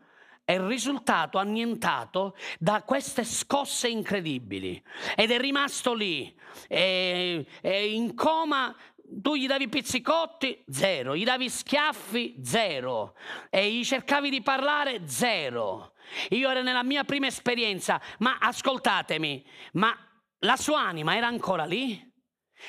[0.45, 4.83] è risultato annientato da queste scosse incredibili
[5.15, 6.35] ed è rimasto lì,
[6.67, 8.75] è, è in coma
[9.05, 13.15] tu gli davi pizzicotti, zero, gli davi schiaffi, zero,
[13.51, 15.93] e gli cercavi di parlare, zero.
[16.31, 19.45] Io ero nella mia prima esperienza, ma ascoltatemi,
[19.75, 19.95] ma
[20.39, 22.11] la sua anima era ancora lì?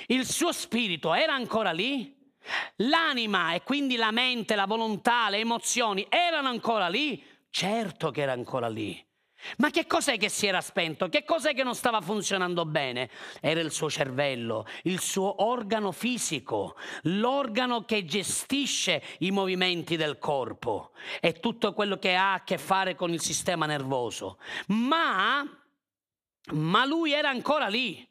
[0.08, 2.23] Il suo spirito era ancora lì?
[2.78, 7.24] L'anima e quindi la mente, la volontà, le emozioni erano ancora lì?
[7.50, 9.06] Certo che era ancora lì.
[9.58, 11.10] Ma che cos'è che si era spento?
[11.10, 13.10] Che cos'è che non stava funzionando bene?
[13.42, 20.92] Era il suo cervello, il suo organo fisico, l'organo che gestisce i movimenti del corpo
[21.20, 24.40] e tutto quello che ha a che fare con il sistema nervoso.
[24.68, 25.46] Ma,
[26.52, 28.08] ma lui era ancora lì.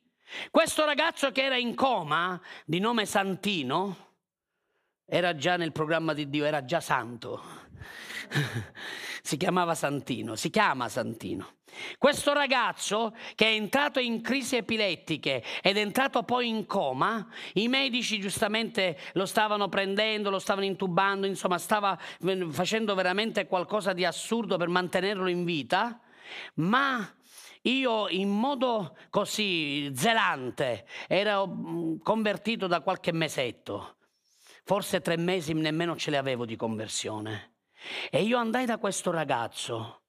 [0.51, 4.12] Questo ragazzo che era in coma, di nome Santino,
[5.15, 7.43] era già nel programma di Dio, era già santo.
[9.21, 11.57] si chiamava Santino, si chiama Santino.
[11.99, 17.69] Questo ragazzo che è entrato in crisi epilettiche ed è entrato poi in coma, i
[17.69, 21.99] medici giustamente lo stavano prendendo, lo stavano intubando, insomma stava
[22.49, 26.01] facendo veramente qualcosa di assurdo per mantenerlo in vita,
[26.55, 27.07] ma
[27.63, 33.97] io in modo così zelante ero convertito da qualche mesetto
[34.65, 37.57] forse tre mesi nemmeno ce le avevo di conversione.
[38.11, 40.03] E io andai da questo ragazzo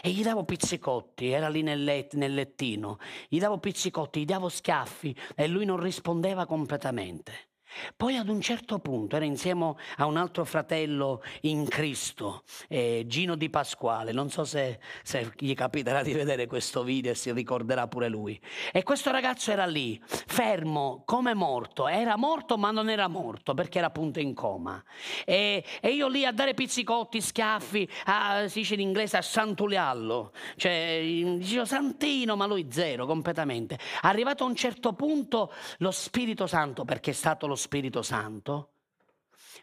[0.00, 2.98] e gli davo pizzicotti, era lì nel, let, nel lettino,
[3.28, 7.51] gli davo pizzicotti, gli davo schiaffi e lui non rispondeva completamente.
[7.96, 13.34] Poi ad un certo punto era insieme a un altro fratello in Cristo, eh, Gino
[13.34, 17.88] Di Pasquale, non so se, se, gli capiterà di vedere questo video e si ricorderà
[17.88, 18.40] pure lui.
[18.72, 23.78] E questo ragazzo era lì, fermo, come morto, era morto ma non era morto perché
[23.78, 24.82] era appunto in coma.
[25.24, 30.32] E, e io lì a dare pizzicotti, schiaffi, a, si dice in inglese a santuliallo,
[30.56, 33.78] cioè dicevo Santino ma lui zero completamente.
[34.02, 38.72] Arrivato a un certo punto lo Spirito Santo, perché è stato lo Spirito Santo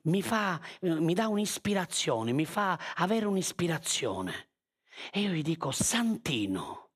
[0.04, 4.52] mi, fa, mi dà un'ispirazione, mi fa avere un'ispirazione.
[5.12, 6.88] E io gli dico, Santino.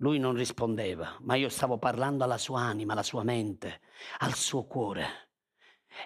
[0.00, 3.80] Lui non rispondeva, ma io stavo parlando alla sua anima, alla sua mente,
[4.18, 5.30] al suo cuore.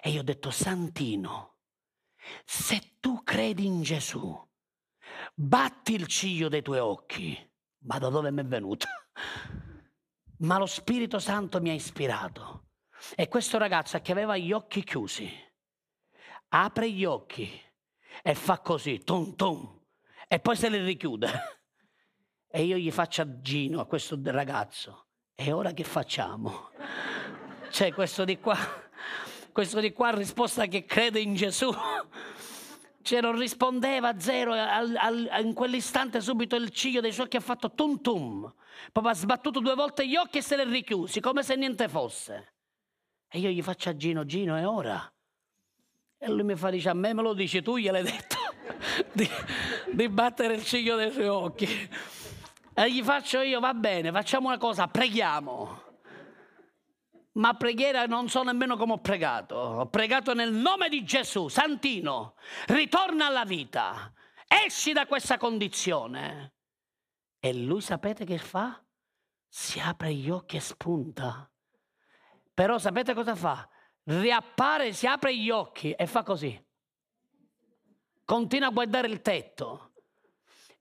[0.01, 1.57] E io ho detto, Santino,
[2.45, 4.33] se tu credi in Gesù,
[5.33, 7.49] batti il ciglio dei tuoi occhi.
[7.83, 8.87] Ma da dove mi è venuto?
[10.41, 12.70] Ma lo Spirito Santo mi ha ispirato.
[13.15, 15.29] E questo ragazzo che aveva gli occhi chiusi,
[16.49, 17.49] apre gli occhi
[18.21, 19.79] e fa così, tum tum,
[20.27, 21.29] e poi se li richiude.
[22.53, 26.71] E io gli faccio a Gino, a questo ragazzo, e ora che facciamo?
[27.71, 28.57] Cioè questo di qua,
[29.53, 31.73] questo di qua risposta che crede in Gesù.
[33.01, 37.37] Cioè non rispondeva a zero, al, al, in quell'istante subito il ciglio dei suoi occhi
[37.37, 38.53] ha fatto tum tum.
[38.91, 41.87] Poi ha sbattuto due volte gli occhi e se li è richiusi, come se niente
[41.87, 42.55] fosse.
[43.33, 45.09] E io gli faccio a Gino, Gino, è ora.
[46.17, 48.35] E lui mi fa, dice, a me me lo dici tu, gliel'hai detto,
[49.13, 49.27] di,
[49.93, 51.89] di battere il ciglio dei suoi occhi.
[52.73, 55.81] E gli faccio io, va bene, facciamo una cosa, preghiamo.
[57.33, 59.55] Ma preghiera non so nemmeno come ho pregato.
[59.55, 62.35] Ho pregato nel nome di Gesù, Santino,
[62.67, 64.11] ritorna alla vita,
[64.45, 66.55] esci da questa condizione.
[67.39, 68.83] E lui sapete che fa?
[69.47, 71.50] Si apre gli occhi e spunta.
[72.61, 73.67] Però sapete cosa fa?
[74.03, 76.63] Riappare, si apre gli occhi e fa così.
[78.23, 79.93] Continua a guardare il tetto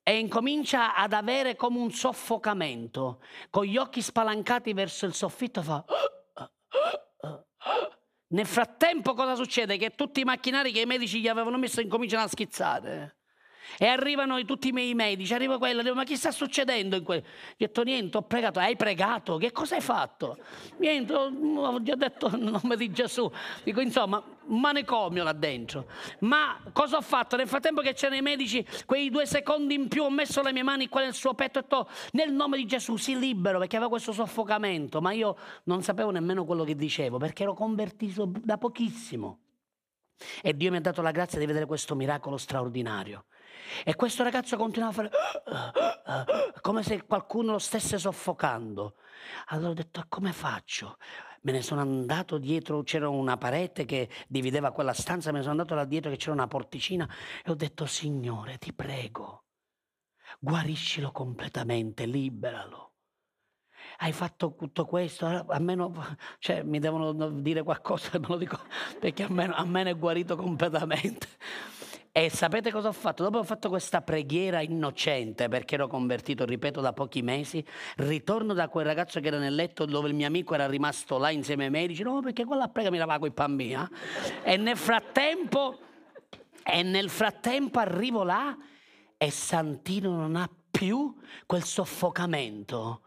[0.02, 3.22] e incomincia ad avere come un soffocamento.
[3.48, 5.82] Con gli occhi spalancati verso il soffitto fa...
[8.28, 9.78] Nel frattempo cosa succede?
[9.78, 13.19] Che tutti i macchinari che i medici gli avevano messo incominciano a schizzare.
[13.78, 17.20] E arrivano tutti i miei medici, arriva quello, dico, ma che sta succedendo in quel...
[17.56, 19.36] Gli ho detto niente, ho pregato, hai pregato?
[19.36, 20.38] Che cosa hai fatto?
[20.78, 23.30] Niente, ho già detto nome di Gesù.
[23.62, 25.86] Dico, insomma, un manicomio là dentro.
[26.20, 27.36] Ma cosa ho fatto?
[27.36, 30.62] Nel frattempo che c'erano i medici, quei due secondi in più, ho messo le mie
[30.62, 33.76] mani qua nel suo petto e ho detto, nel nome di Gesù, si libero, perché
[33.76, 38.58] aveva questo soffocamento, ma io non sapevo nemmeno quello che dicevo, perché ero convertito da
[38.58, 39.38] pochissimo.
[40.42, 43.24] E Dio mi ha dato la grazia di vedere questo miracolo straordinario.
[43.84, 48.96] E questo ragazzo continuava a fare come se qualcuno lo stesse soffocando.
[49.48, 50.96] Allora ho detto, come faccio?
[51.42, 55.58] Me ne sono andato dietro, c'era una parete che divideva quella stanza, me ne sono
[55.58, 57.08] andato là dietro che c'era una porticina
[57.42, 59.44] e ho detto, Signore, ti prego,
[60.38, 62.90] guariscilo completamente, liberalo
[64.02, 65.60] hai fatto tutto questo, a
[66.38, 68.58] cioè, mi devono dire qualcosa, me lo dico,
[68.98, 71.26] perché a a me ne è guarito completamente.
[72.12, 73.22] E sapete cosa ho fatto?
[73.22, 77.64] Dopo ho fatto questa preghiera innocente perché ero convertito, ripeto, da pochi mesi,
[77.98, 81.30] ritorno da quel ragazzo che era nel letto dove il mio amico era rimasto là
[81.30, 83.74] insieme ai medici, no perché quella prega mi lavava con i bambini.
[83.74, 84.52] Eh?
[84.52, 85.78] E nel frattempo,
[86.64, 88.56] e nel frattempo arrivo là
[89.16, 91.14] e Santino non ha più
[91.46, 93.02] quel soffocamento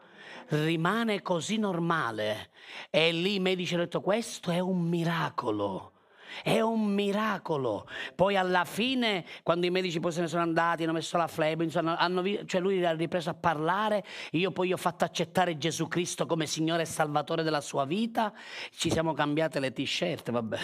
[0.47, 2.51] rimane così normale.
[2.89, 5.92] E lì i medici hanno detto questo è un miracolo.
[6.41, 7.87] È un miracolo.
[8.15, 11.63] Poi alla fine, quando i medici poi se ne sono andati, hanno messo la flebo,
[11.63, 15.87] insomma, hanno, cioè lui ha ripreso a parlare, io poi gli ho fatto accettare Gesù
[15.87, 18.33] Cristo come Signore e Salvatore della sua vita,
[18.71, 20.57] ci siamo cambiate le t-shirt, vabbè,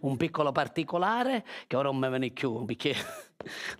[0.00, 2.94] un piccolo particolare che ora non me ne più, perché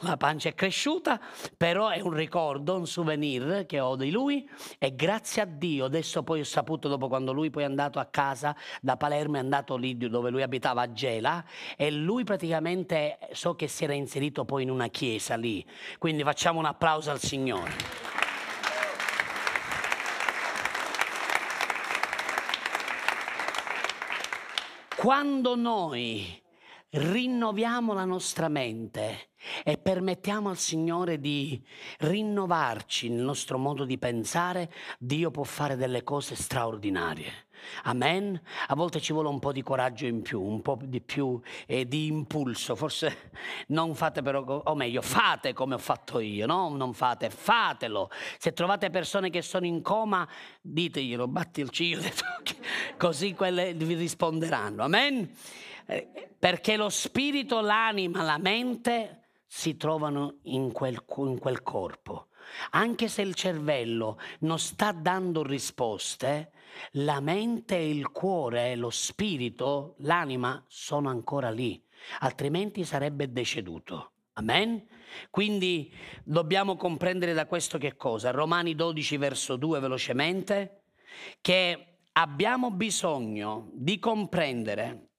[0.01, 1.21] la pancia è cresciuta,
[1.57, 4.49] però è un ricordo, un souvenir che ho di lui
[4.79, 8.07] e grazie a Dio, adesso poi ho saputo dopo quando lui poi è andato a
[8.07, 11.45] casa da Palermo, è andato lì dove lui abitava a Gela
[11.77, 15.65] e lui praticamente so che si era inserito poi in una chiesa lì,
[15.99, 18.11] quindi facciamo un applauso al Signore.
[24.97, 26.42] Quando noi
[26.93, 29.31] rinnoviamo la nostra mente
[29.65, 31.63] e permettiamo al Signore di
[32.01, 37.47] rinnovarci nel nostro modo di pensare, Dio può fare delle cose straordinarie.
[37.85, 38.41] Amen.
[38.69, 41.87] A volte ci vuole un po' di coraggio in più, un po' di più eh,
[41.87, 42.75] di impulso.
[42.75, 43.31] Forse
[43.69, 46.69] non fate però, o meglio, fate come ho fatto io, no?
[46.71, 48.11] Non fate, fatelo.
[48.39, 50.29] Se trovate persone che sono in coma,
[50.61, 52.01] diteglielo, batti il ciglio
[52.99, 54.83] così quelle vi risponderanno.
[54.83, 55.31] Amen.
[55.87, 62.29] Eh, perché lo spirito, l'anima, la mente si trovano in quel, in quel corpo.
[62.71, 66.53] Anche se il cervello non sta dando risposte,
[66.93, 71.83] la mente il cuore, lo spirito, l'anima sono ancora lì,
[72.21, 74.13] altrimenti sarebbe deceduto.
[74.35, 74.87] Amen?
[75.29, 75.93] Quindi
[76.25, 78.31] dobbiamo comprendere da questo che cosa?
[78.31, 80.85] Romani 12 verso 2 velocemente,
[81.43, 85.11] che abbiamo bisogno di comprendere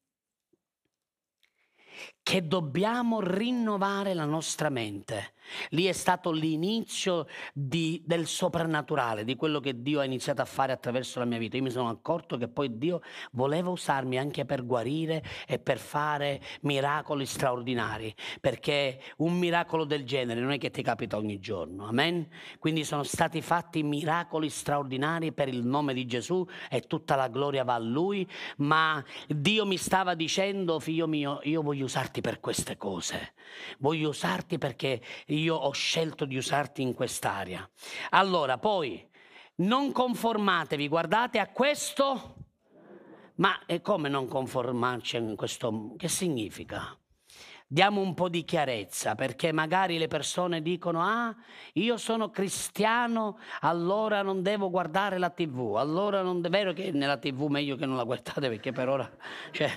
[2.24, 5.34] che dobbiamo rinnovare la nostra mente.
[5.70, 10.72] Lì è stato l'inizio di, del soprannaturale, di quello che Dio ha iniziato a fare
[10.72, 11.58] attraverso la mia vita.
[11.58, 16.42] Io mi sono accorto che poi Dio voleva usarmi anche per guarire e per fare
[16.62, 21.88] miracoli straordinari, perché un miracolo del genere non è che ti capita ogni giorno.
[21.88, 22.28] Amen?
[22.60, 27.64] Quindi sono stati fatti miracoli straordinari per il nome di Gesù e tutta la gloria
[27.64, 28.28] va a Lui,
[28.58, 33.34] ma Dio mi stava dicendo, figlio mio, io voglio usarti per queste cose,
[33.80, 35.02] voglio usarti perché
[35.36, 37.68] io ho scelto di usarti in quest'area.
[38.12, 39.08] Allora, poi,
[39.56, 42.36] non conformatevi, guardate a questo,
[43.36, 45.94] ma è come non conformarci in questo?
[45.98, 46.98] Che significa?
[47.66, 51.36] Diamo un po' di chiarezza perché magari le persone dicono ah
[51.74, 57.18] io sono cristiano allora non devo guardare la tv allora non è vero che nella
[57.18, 59.12] tv meglio che non la guardate perché per ora
[59.50, 59.72] cioè,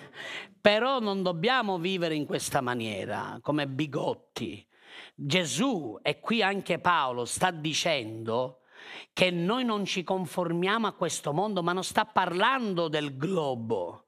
[0.60, 4.66] però non dobbiamo vivere in questa maniera come bigotti
[5.14, 8.60] Gesù e qui anche Paolo sta dicendo
[9.12, 14.05] che noi non ci conformiamo a questo mondo, ma non sta parlando del globo,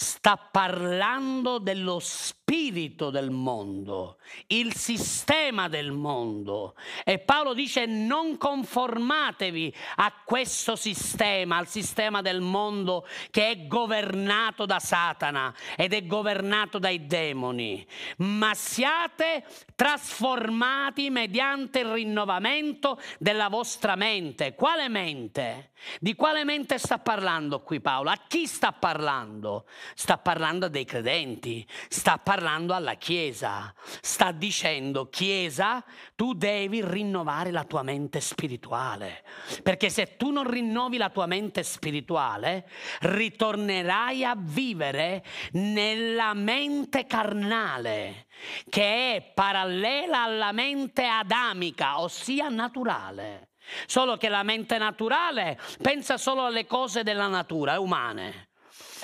[0.00, 6.76] sta parlando dello spirito del mondo, il sistema del mondo.
[7.02, 14.66] E Paolo dice non conformatevi a questo sistema, al sistema del mondo che è governato
[14.66, 17.84] da Satana ed è governato dai demoni,
[18.18, 19.44] ma siate
[19.74, 24.54] trasformati mediante il rinnovamento della vostra mente.
[24.54, 25.72] Quale mente?
[26.00, 28.10] Di quale mente sta parlando qui Paolo?
[28.10, 29.66] A chi sta parlando?
[29.94, 35.84] Sta parlando dei credenti, sta parlando alla Chiesa, sta dicendo Chiesa,
[36.14, 39.24] tu devi rinnovare la tua mente spirituale,
[39.62, 42.68] perché se tu non rinnovi la tua mente spirituale,
[43.00, 48.26] ritornerai a vivere nella mente carnale,
[48.68, 53.50] che è parallela alla mente adamica, ossia naturale.
[53.86, 58.47] Solo che la mente naturale pensa solo alle cose della natura, umane.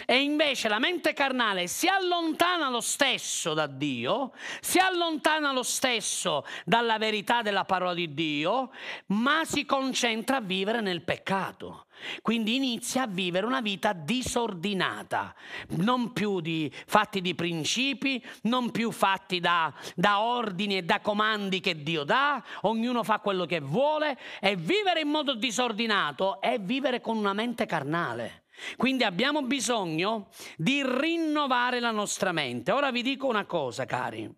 [0.06, 6.44] E invece la mente carnale si allontana lo stesso da Dio, si allontana lo stesso
[6.64, 8.70] dalla verità della parola di Dio,
[9.06, 11.86] ma si concentra a vivere nel peccato.
[12.22, 15.34] Quindi inizia a vivere una vita disordinata,
[15.76, 21.60] non più di, fatti di principi, non più fatti da, da ordini e da comandi
[21.60, 27.00] che Dio dà, ognuno fa quello che vuole e vivere in modo disordinato è vivere
[27.00, 28.43] con una mente carnale.
[28.76, 32.72] Quindi abbiamo bisogno di rinnovare la nostra mente.
[32.72, 34.32] Ora vi dico una cosa, cari.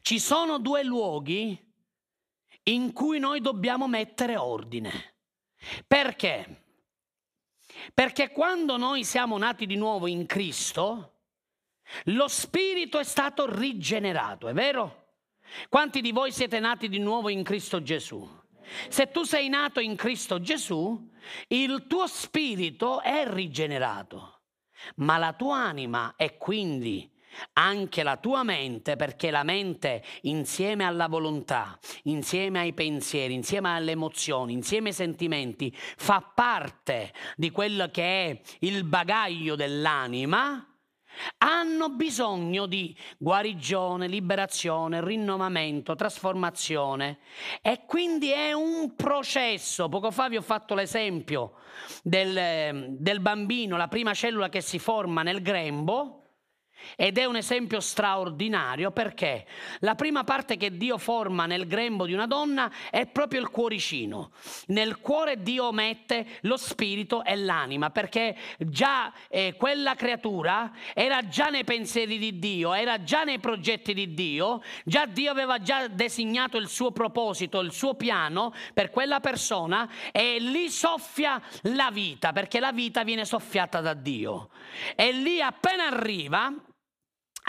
[0.00, 1.66] Ci sono due luoghi
[2.64, 5.16] in cui noi dobbiamo mettere ordine.
[5.86, 6.64] Perché?
[7.94, 11.22] Perché quando noi siamo nati di nuovo in Cristo,
[12.04, 15.06] lo spirito è stato rigenerato, è vero?
[15.68, 18.37] Quanti di voi siete nati di nuovo in Cristo Gesù?
[18.88, 21.10] Se tu sei nato in Cristo Gesù,
[21.48, 24.40] il tuo spirito è rigenerato,
[24.96, 27.10] ma la tua anima è quindi
[27.54, 33.92] anche la tua mente, perché la mente insieme alla volontà, insieme ai pensieri, insieme alle
[33.92, 40.67] emozioni, insieme ai sentimenti, fa parte di quello che è il bagaglio dell'anima,
[41.38, 47.18] hanno bisogno di guarigione, liberazione, rinnovamento, trasformazione
[47.62, 49.88] e quindi è un processo.
[49.88, 51.54] Poco fa vi ho fatto l'esempio
[52.02, 56.22] del, del bambino, la prima cellula che si forma nel grembo
[56.96, 59.46] ed è un esempio straordinario perché
[59.80, 64.30] la prima parte che Dio forma nel grembo di una donna è proprio il cuoricino.
[64.66, 71.48] Nel cuore Dio mette lo spirito e l'anima perché già eh, quella creatura era già
[71.48, 76.56] nei pensieri di Dio, era già nei progetti di Dio, già Dio aveva già designato
[76.56, 82.60] il suo proposito, il suo piano per quella persona e lì soffia la vita perché
[82.60, 84.50] la vita viene soffiata da Dio.
[84.94, 86.52] E lì appena arriva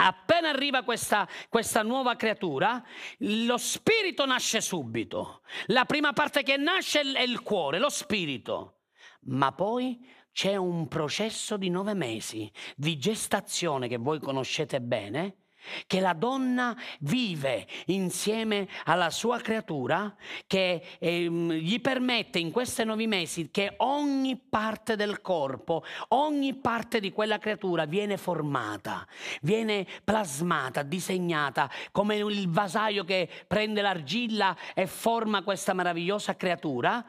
[0.02, 2.82] Appena arriva questa, questa, nuova creatura,
[3.18, 5.42] lo spirito nasce subito.
[5.66, 8.80] La prima parte che nasce è il cuore, lo spirito.
[9.24, 9.98] Ma poi
[10.32, 15.39] c'è un processo di nove mesi di gestazione che voi conoscete bene,
[15.86, 20.14] che la donna vive insieme alla sua creatura,
[20.46, 27.00] che ehm, gli permette in questi nove mesi che ogni parte del corpo, ogni parte
[27.00, 29.06] di quella creatura viene formata,
[29.42, 37.04] viene plasmata, disegnata, come il vasaio che prende l'argilla e forma questa meravigliosa creatura.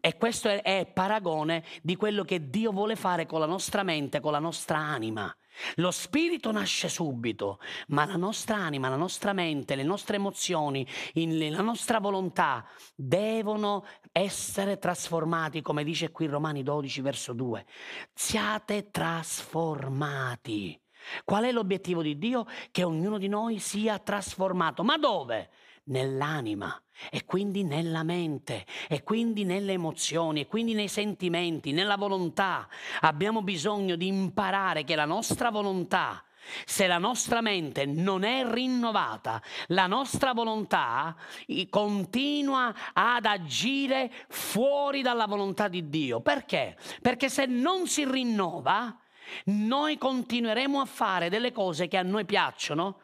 [0.00, 4.20] E questo è, è paragone di quello che Dio vuole fare con la nostra mente,
[4.20, 5.34] con la nostra anima.
[5.76, 11.60] Lo spirito nasce subito, ma la nostra anima, la nostra mente, le nostre emozioni, la
[11.62, 17.66] nostra volontà devono essere trasformati, come dice qui Romani 12, verso 2.
[18.14, 20.80] Siate trasformati.
[21.24, 22.46] Qual è l'obiettivo di Dio?
[22.70, 24.84] Che ognuno di noi sia trasformato.
[24.84, 25.50] Ma dove?
[25.84, 26.80] Nell'anima
[27.10, 32.68] e quindi nella mente e quindi nelle emozioni e quindi nei sentimenti, nella volontà.
[33.00, 36.24] Abbiamo bisogno di imparare che la nostra volontà
[36.64, 41.16] se la nostra mente non è rinnovata, la nostra volontà
[41.70, 46.20] continua ad agire fuori dalla volontà di Dio.
[46.20, 46.76] Perché?
[47.00, 48.96] Perché se non si rinnova,
[49.44, 53.01] noi continueremo a fare delle cose che a noi piacciono,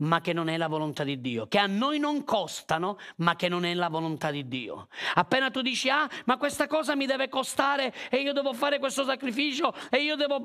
[0.00, 3.48] ma che non è la volontà di Dio, che a noi non costano, ma che
[3.48, 4.88] non è la volontà di Dio.
[5.14, 9.04] Appena tu dici, ah, ma questa cosa mi deve costare e io devo fare questo
[9.04, 10.42] sacrificio e io devo...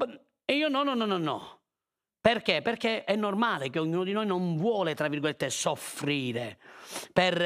[0.47, 1.59] E io no, no, no, no, no.
[2.25, 2.63] Perché?
[2.63, 6.57] Perché è normale che ognuno di noi non vuole, tra virgolette, soffrire
[7.13, 7.39] per,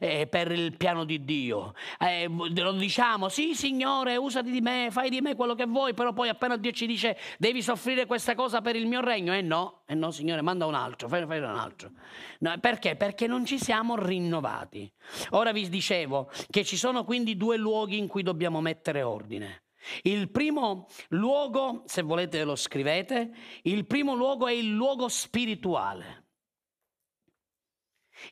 [0.00, 1.72] eh, per il piano di Dio.
[2.00, 6.12] Eh, lo diciamo, sì Signore, usati di me, fai di me quello che vuoi, però
[6.12, 9.82] poi appena Dio ci dice devi soffrire questa cosa per il mio regno, eh no,
[9.86, 11.92] eh no Signore, manda un altro, fai, fai un altro.
[12.40, 12.96] No, perché?
[12.96, 14.92] Perché non ci siamo rinnovati.
[15.30, 19.63] Ora vi dicevo che ci sono quindi due luoghi in cui dobbiamo mettere ordine.
[20.02, 23.32] Il primo luogo, se volete lo scrivete,
[23.62, 26.22] il primo luogo è il luogo spirituale.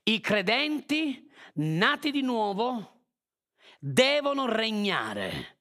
[0.04, 3.00] I credenti nati di nuovo
[3.78, 5.58] devono regnare.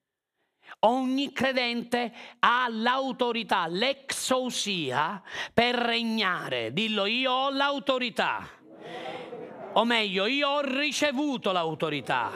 [0.84, 5.22] Ogni credente ha l'autorità, l'exousia
[5.54, 6.72] per regnare.
[6.72, 8.48] Dillo, io ho l'autorità.
[9.74, 12.32] O meglio, io ho ricevuto l'autorità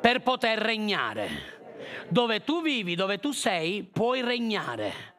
[0.00, 1.61] per poter regnare.
[2.08, 5.11] Dove tu vivi, dove tu sei, puoi regnare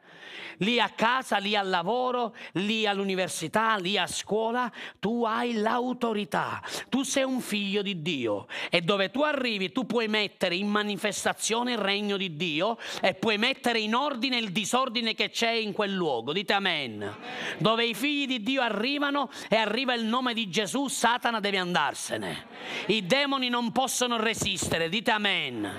[0.58, 7.02] lì a casa, lì al lavoro, lì all'università, lì a scuola, tu hai l'autorità, tu
[7.02, 11.78] sei un figlio di Dio e dove tu arrivi tu puoi mettere in manifestazione il
[11.78, 16.32] regno di Dio e puoi mettere in ordine il disordine che c'è in quel luogo,
[16.32, 17.16] dite amen.
[17.58, 22.46] Dove i figli di Dio arrivano e arriva il nome di Gesù, Satana deve andarsene.
[22.86, 25.72] I demoni non possono resistere, dite amen.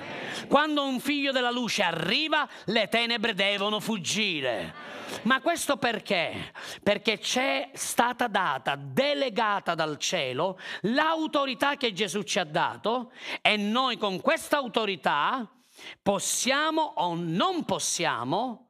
[0.48, 4.64] Quando un figlio della luce arriva, le tenebre devono fuggire.
[5.24, 6.51] Ma questo perché?
[6.84, 13.11] Perché c'è stata data, delegata dal cielo, l'autorità che Gesù ci ha dato
[13.41, 15.49] e noi con questa autorità
[16.01, 18.70] possiamo o non possiamo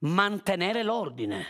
[0.00, 1.46] mantenere l'ordine.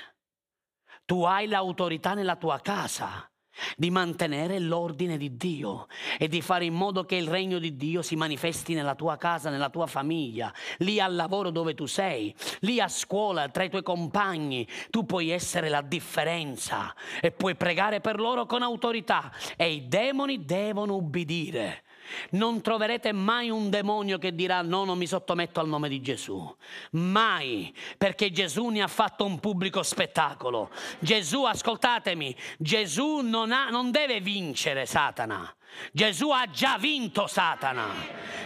[1.04, 3.29] Tu hai l'autorità nella tua casa
[3.76, 5.86] di mantenere l'ordine di Dio
[6.18, 9.50] e di fare in modo che il regno di Dio si manifesti nella tua casa,
[9.50, 13.82] nella tua famiglia, lì al lavoro dove tu sei, lì a scuola, tra i tuoi
[13.82, 14.66] compagni.
[14.90, 20.44] Tu puoi essere la differenza e puoi pregare per loro con autorità e i demoni
[20.44, 21.82] devono ubbidire.
[22.30, 26.56] Non troverete mai un demonio che dirà no, non mi sottometto al nome di Gesù.
[26.92, 30.70] Mai, perché Gesù ne ha fatto un pubblico spettacolo.
[30.98, 35.54] Gesù, ascoltatemi, Gesù non, ha, non deve vincere Satana.
[35.92, 37.88] Gesù ha già vinto Satana.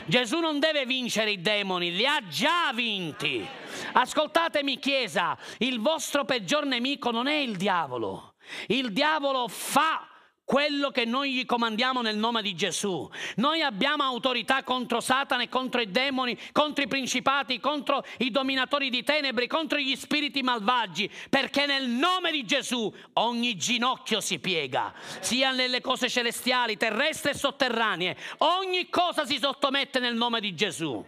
[0.07, 3.47] Gesù non deve vincere i demoni, li ha già vinti.
[3.93, 8.35] Ascoltatemi Chiesa, il vostro peggior nemico non è il diavolo.
[8.67, 10.14] Il diavolo fa
[10.45, 13.09] quello che noi gli comandiamo nel nome di Gesù.
[13.37, 18.91] Noi abbiamo autorità contro Satana e contro i demoni, contro i principati, contro i dominatori
[18.91, 24.93] di tenebre, contro gli spiriti malvagi, perché nel nome di Gesù ogni ginocchio si piega,
[25.21, 28.17] sia nelle cose celestiali, terrestri e sotterranee.
[28.39, 31.05] Ogni cosa si sottomette nel nome di Gesù.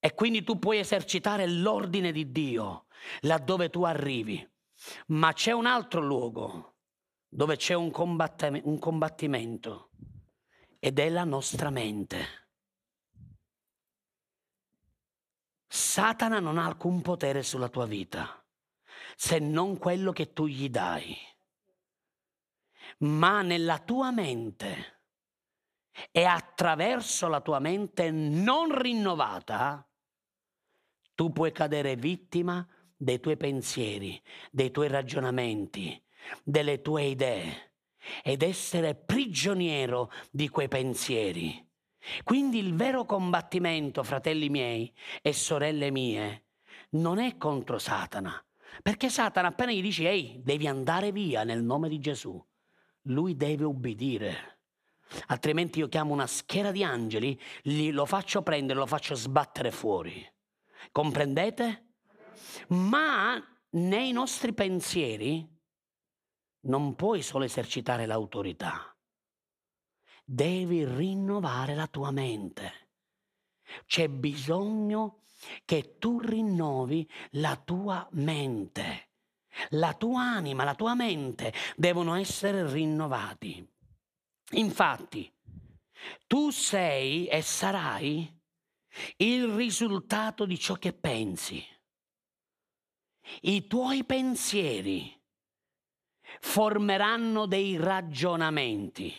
[0.00, 2.86] E quindi tu puoi esercitare l'ordine di Dio
[3.22, 4.46] laddove tu arrivi.
[5.08, 6.77] Ma c'è un altro luogo
[7.28, 9.90] dove c'è un, combatt- un combattimento
[10.78, 12.46] ed è la nostra mente.
[15.66, 18.42] Satana non ha alcun potere sulla tua vita
[19.20, 21.16] se non quello che tu gli dai.
[22.98, 25.02] Ma nella tua mente
[26.12, 29.84] e attraverso la tua mente non rinnovata,
[31.14, 32.66] tu puoi cadere vittima
[32.96, 34.22] dei tuoi pensieri,
[34.52, 36.00] dei tuoi ragionamenti,
[36.42, 37.72] delle tue idee
[38.22, 41.66] ed essere prigioniero di quei pensieri.
[42.22, 46.44] Quindi il vero combattimento, fratelli miei e sorelle mie,
[46.90, 48.42] non è contro Satana,
[48.82, 52.42] perché Satana appena gli dici ehi, devi andare via nel nome di Gesù,
[53.02, 54.60] lui deve ubbidire.
[55.26, 57.38] Altrimenti io chiamo una schiera di angeli,
[57.90, 60.26] lo faccio prendere, lo faccio sbattere fuori.
[60.92, 61.88] Comprendete?
[62.68, 65.46] ma nei nostri pensieri
[66.68, 68.94] non puoi solo esercitare l'autorità,
[70.24, 72.86] devi rinnovare la tua mente.
[73.86, 75.24] C'è bisogno
[75.64, 79.06] che tu rinnovi la tua mente.
[79.70, 83.66] La tua anima, la tua mente devono essere rinnovati.
[84.52, 85.30] Infatti,
[86.26, 88.32] tu sei e sarai
[89.16, 91.64] il risultato di ciò che pensi.
[93.42, 95.17] I tuoi pensieri
[96.40, 99.14] formeranno dei ragionamenti.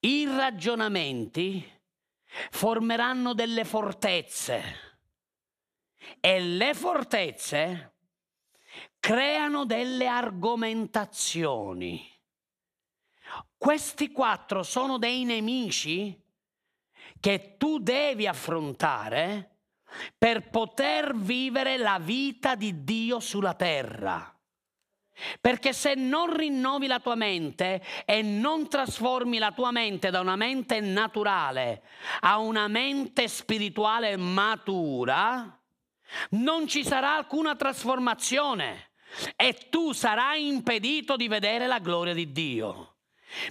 [0.00, 1.76] I ragionamenti
[2.50, 4.62] formeranno delle fortezze
[6.20, 7.94] e le fortezze
[9.00, 12.06] creano delle argomentazioni.
[13.56, 16.16] Questi quattro sono dei nemici
[17.20, 19.56] che tu devi affrontare
[20.16, 24.37] per poter vivere la vita di Dio sulla terra.
[25.40, 30.36] Perché se non rinnovi la tua mente e non trasformi la tua mente da una
[30.36, 31.82] mente naturale
[32.20, 35.58] a una mente spirituale matura,
[36.30, 38.90] non ci sarà alcuna trasformazione
[39.36, 42.97] e tu sarai impedito di vedere la gloria di Dio.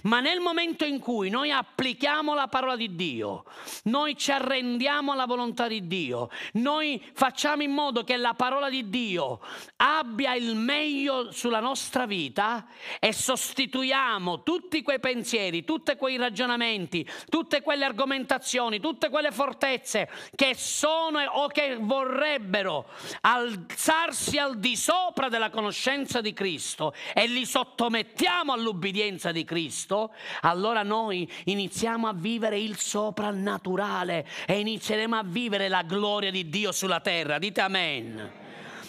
[0.02, 3.44] Ma nel momento in cui noi applichiamo la parola di Dio,
[3.84, 8.88] noi ci arrendiamo alla volontà di Dio, noi facciamo in modo che la parola di
[8.88, 9.40] Dio
[9.76, 12.66] abbia il meglio sulla nostra vita
[12.98, 20.54] e sostituiamo tutti quei pensieri, tutti quei ragionamenti, tutte quelle argomentazioni, tutte quelle fortezze che
[20.54, 22.86] sono o che vorrebbero
[23.22, 30.14] alzarsi al di sopra della conoscenza di Cristo e li sottomettiamo all'ubbidienza di Cristo Cristo,
[30.40, 36.72] allora noi iniziamo a vivere il soprannaturale e inizieremo a vivere la gloria di Dio
[36.72, 37.38] sulla terra.
[37.38, 38.32] Dite amen.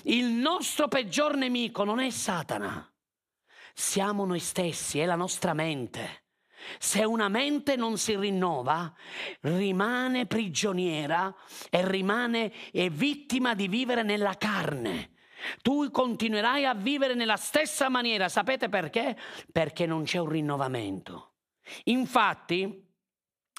[0.03, 2.89] Il nostro peggior nemico non è Satana,
[3.73, 6.23] siamo noi stessi, è la nostra mente.
[6.77, 8.93] Se una mente non si rinnova,
[9.41, 11.33] rimane prigioniera
[11.69, 12.53] e rimane
[12.89, 15.11] vittima di vivere nella carne.
[15.61, 18.29] Tu continuerai a vivere nella stessa maniera.
[18.29, 19.17] Sapete perché?
[19.51, 21.33] Perché non c'è un rinnovamento.
[21.85, 22.87] Infatti,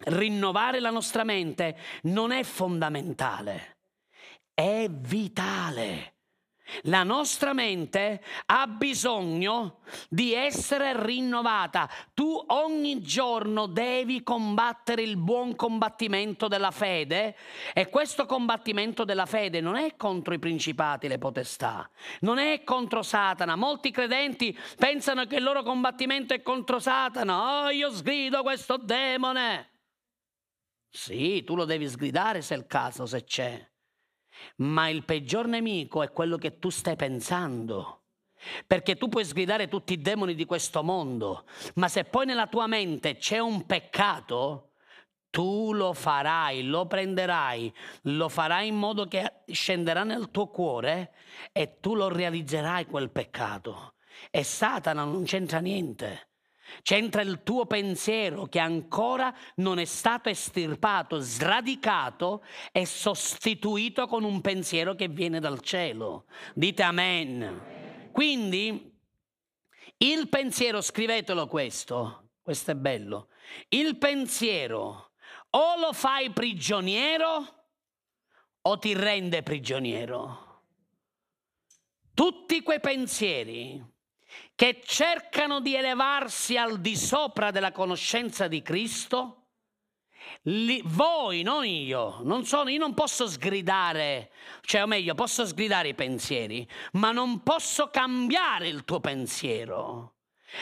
[0.04, 3.78] rinnovare la nostra mente non è fondamentale,
[4.54, 6.14] è vitale.
[6.82, 11.88] La nostra mente ha bisogno di essere rinnovata.
[12.14, 17.36] Tu ogni giorno devi combattere il buon combattimento della fede
[17.72, 21.88] e questo combattimento della fede non è contro i principati, le potestà,
[22.20, 23.56] non è contro Satana.
[23.56, 27.64] Molti credenti pensano che il loro combattimento è contro Satana.
[27.64, 29.68] Oh, io sgrido questo demone.
[30.92, 33.69] Sì, tu lo devi sgridare se è il caso, se c'è.
[34.56, 38.04] Ma il peggior nemico è quello che tu stai pensando.
[38.66, 42.66] Perché tu puoi sgridare tutti i demoni di questo mondo, ma se poi nella tua
[42.66, 44.70] mente c'è un peccato,
[45.30, 47.72] tu lo farai, lo prenderai,
[48.02, 51.12] lo farai in modo che scenderà nel tuo cuore
[51.52, 53.94] e tu lo realizzerai quel peccato.
[54.30, 56.29] E Satana non c'entra niente.
[56.82, 64.40] C'entra il tuo pensiero che ancora non è stato estirpato, sradicato e sostituito con un
[64.40, 66.26] pensiero che viene dal cielo.
[66.54, 68.10] Dite amen.
[68.12, 68.98] Quindi
[69.98, 73.28] il pensiero, scrivetelo questo, questo è bello,
[73.68, 75.12] il pensiero
[75.50, 77.60] o lo fai prigioniero
[78.62, 80.48] o ti rende prigioniero.
[82.14, 83.82] Tutti quei pensieri
[84.54, 89.40] che cercano di elevarsi al di sopra della conoscenza di Cristo,
[90.42, 94.30] li, voi, non io, non sono, io non posso sgridare,
[94.62, 100.14] cioè o meglio, posso sgridare i pensieri, ma non posso cambiare il tuo pensiero.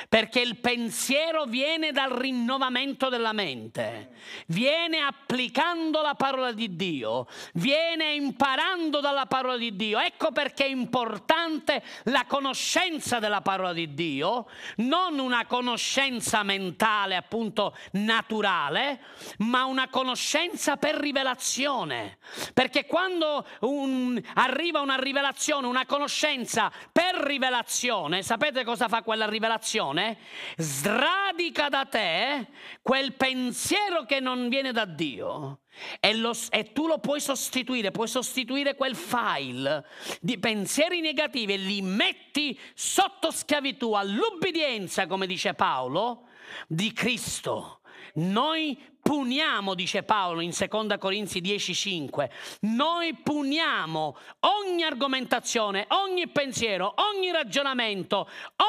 [0.09, 4.11] Perché il pensiero viene dal rinnovamento della mente,
[4.47, 9.99] viene applicando la parola di Dio, viene imparando dalla parola di Dio.
[9.99, 17.74] Ecco perché è importante la conoscenza della parola di Dio, non una conoscenza mentale, appunto
[17.93, 19.01] naturale,
[19.39, 22.18] ma una conoscenza per rivelazione.
[22.53, 29.76] Perché quando un, arriva una rivelazione, una conoscenza per rivelazione, sapete cosa fa quella rivelazione?
[29.78, 30.18] Rivelazione
[30.56, 32.48] sradica da te
[32.82, 35.60] quel pensiero che non viene da Dio.
[36.00, 39.86] E, lo, e, tu lo puoi sostituire, puoi sostituire quel file
[40.20, 46.26] di pensieri negativi e li metti sotto schiavitù all'ubbidienza, come dice Paolo,
[46.66, 47.80] di Cristo.
[48.14, 48.78] Noi
[49.09, 52.30] puniamo, dice Paolo in 2 Corinzi 10:5,
[52.61, 58.28] noi puniamo ogni argomentazione, ogni pensiero, ogni ragionamento,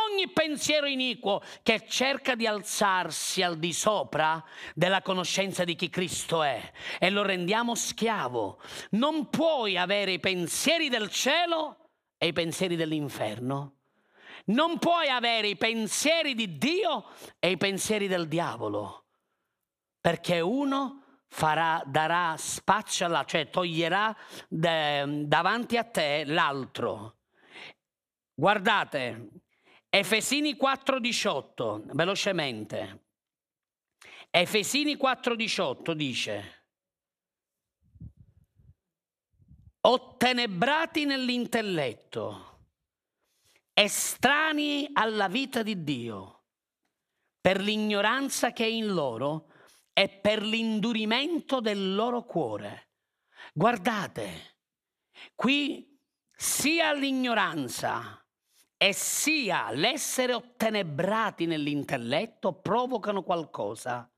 [0.10, 4.42] ogni pensiero iniquo che cerca di alzarsi al di sopra
[4.74, 8.62] della conoscenza di chi Cristo è e lo rendiamo schiavo.
[8.92, 13.74] Non puoi avere i pensieri del cielo e i pensieri dell'inferno.
[14.46, 17.08] Non puoi avere i pensieri di Dio
[17.40, 19.04] e i pensieri del diavolo
[20.00, 24.16] perché uno farà, darà spazio alla, cioè toglierà
[24.48, 27.18] de, davanti a te l'altro.
[28.34, 29.30] Guardate,
[29.90, 33.06] Efesini 4:18, velocemente.
[34.30, 36.66] Efesini 4:18 dice,
[39.82, 42.60] ottenebrati nell'intelletto,
[43.74, 46.44] estranei alla vita di Dio,
[47.42, 49.48] per l'ignoranza che è in loro,
[50.00, 52.92] e per l'indurimento del loro cuore.
[53.52, 54.56] Guardate,
[55.36, 56.00] qui
[56.34, 58.26] sia l'ignoranza
[58.78, 64.10] e sia l'essere ottenebrati nell'intelletto provocano qualcosa,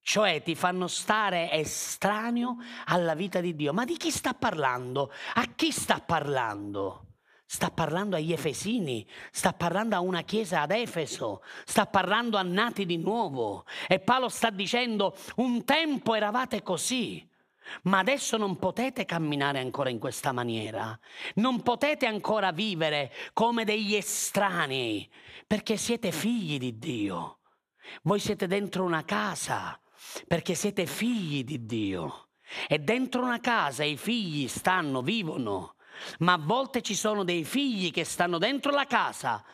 [0.00, 3.74] cioè ti fanno stare estraneo alla vita di Dio.
[3.74, 5.12] Ma di chi sta parlando?
[5.34, 7.05] A chi sta parlando?
[7.48, 12.84] Sta parlando agli Efesini, sta parlando a una chiesa ad Efeso, sta parlando a nati
[12.84, 13.64] di nuovo.
[13.86, 17.24] E Paolo sta dicendo, un tempo eravate così,
[17.82, 20.98] ma adesso non potete camminare ancora in questa maniera,
[21.34, 25.08] non potete ancora vivere come degli estranei,
[25.46, 27.38] perché siete figli di Dio.
[28.02, 29.80] Voi siete dentro una casa,
[30.26, 32.30] perché siete figli di Dio.
[32.66, 35.75] E dentro una casa i figli stanno, vivono
[36.18, 39.44] ma a volte ci sono dei figli che stanno dentro la casa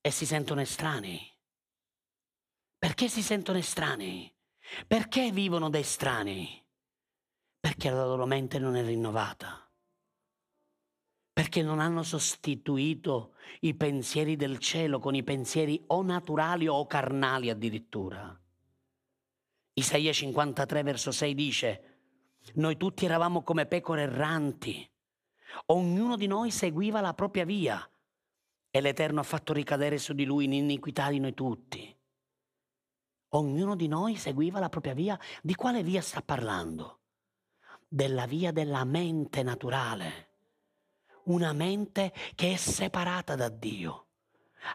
[0.00, 1.30] e si sentono estranei.
[2.78, 4.32] Perché si sentono estranei?
[4.86, 6.60] Perché vivono da estranei?
[7.60, 9.70] Perché la loro mente non è rinnovata.
[11.32, 17.50] Perché non hanno sostituito i pensieri del cielo con i pensieri o naturali o carnali
[17.50, 18.36] addirittura.
[19.74, 21.92] Isaia 53 verso 6 dice,
[22.54, 24.86] noi tutti eravamo come pecore erranti,
[25.66, 27.86] Ognuno di noi seguiva la propria via
[28.70, 31.94] e l'Eterno ha fatto ricadere su di lui l'iniquità di noi tutti.
[33.34, 35.18] Ognuno di noi seguiva la propria via.
[35.42, 37.00] Di quale via sta parlando?
[37.86, 40.30] Della via della mente naturale.
[41.24, 44.06] Una mente che è separata da Dio.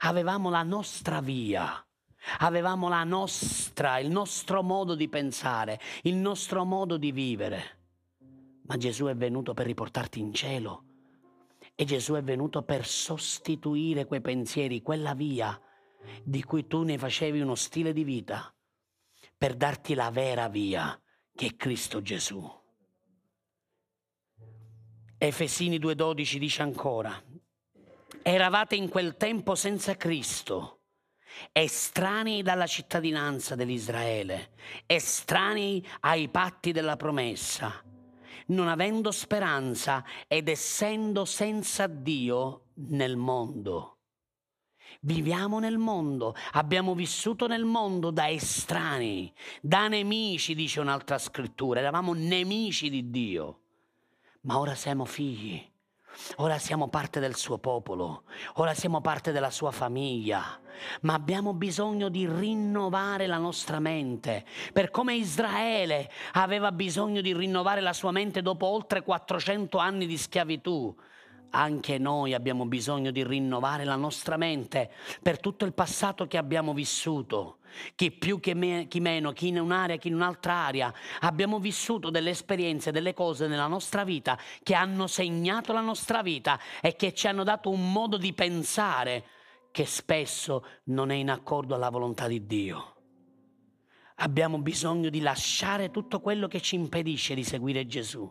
[0.02, 1.84] Avevamo la nostra via.
[2.40, 7.77] Avevamo la nostra, il nostro modo di pensare, il nostro modo di vivere
[8.68, 10.84] ma Gesù è venuto per riportarti in cielo.
[11.76, 15.60] E Gesù è venuto per sostituire quei pensieri, quella via
[16.24, 18.54] di cui tu ne facevi uno stile di vita,
[19.38, 21.00] per darti la vera via,
[21.36, 22.66] che è Cristo Gesù.
[25.18, 27.22] Efesini 2.12 dice ancora,
[28.22, 30.82] eravate in quel tempo senza Cristo,
[31.52, 34.54] estranei dalla cittadinanza dell'Israele,
[34.86, 37.87] estranei ai patti della promessa
[38.48, 43.94] non avendo speranza ed essendo senza Dio nel mondo.
[45.02, 49.32] Viviamo nel mondo, abbiamo vissuto nel mondo da estranei,
[49.62, 53.60] da nemici, dice un'altra scrittura, eravamo nemici di Dio,
[54.42, 55.76] ma ora siamo figli
[56.38, 58.24] Ora siamo parte del suo popolo,
[58.56, 60.60] ora siamo parte della sua famiglia,
[61.02, 67.82] ma abbiamo bisogno di rinnovare la nostra mente, per come Israele aveva bisogno di rinnovare
[67.82, 70.96] la sua mente dopo oltre 400 anni di schiavitù.
[71.52, 74.92] Anche noi abbiamo bisogno di rinnovare la nostra mente
[75.22, 77.60] per tutto il passato che abbiamo vissuto
[77.96, 80.94] chi più, chi, me, chi meno, chi in un'area, chi in un'altra area.
[81.22, 86.60] Abbiamo vissuto delle esperienze, delle cose nella nostra vita che hanno segnato la nostra vita
[86.82, 89.26] e che ci hanno dato un modo di pensare
[89.72, 92.96] che spesso non è in accordo alla volontà di Dio.
[94.20, 98.28] Abbiamo bisogno di lasciare tutto quello che ci impedisce di seguire Gesù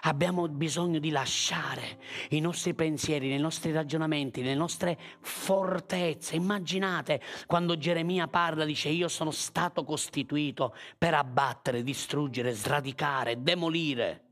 [0.00, 1.98] Abbiamo bisogno di lasciare
[2.30, 6.34] i nostri pensieri, i nostri ragionamenti, le nostre fortezze.
[6.34, 14.24] Immaginate quando Geremia parla, dice io sono stato costituito per abbattere, distruggere, sradicare, demolire.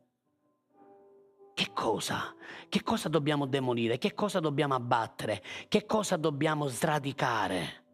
[1.54, 2.34] Che cosa?
[2.68, 3.98] Che cosa dobbiamo demolire?
[3.98, 5.42] Che cosa dobbiamo abbattere?
[5.68, 7.84] Che cosa dobbiamo sradicare?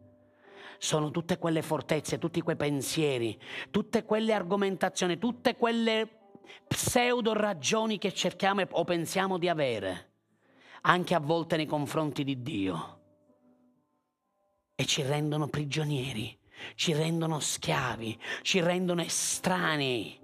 [0.77, 3.37] Sono tutte quelle fortezze, tutti quei pensieri,
[3.71, 6.16] tutte quelle argomentazioni, tutte quelle
[6.67, 10.11] pseudo ragioni che cerchiamo o pensiamo di avere,
[10.81, 12.99] anche a volte nei confronti di Dio,
[14.75, 16.37] e ci rendono prigionieri
[16.75, 20.19] ci rendono schiavi, ci rendono estranei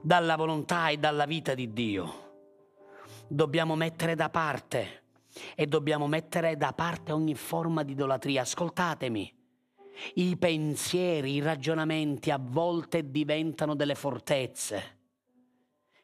[0.00, 2.20] dalla volontà e dalla vita di Dio.
[3.28, 5.02] Dobbiamo mettere da parte
[5.54, 8.42] e dobbiamo mettere da parte ogni forma di idolatria.
[8.42, 9.32] Ascoltatemi,
[10.14, 15.00] i pensieri, i ragionamenti a volte diventano delle fortezze.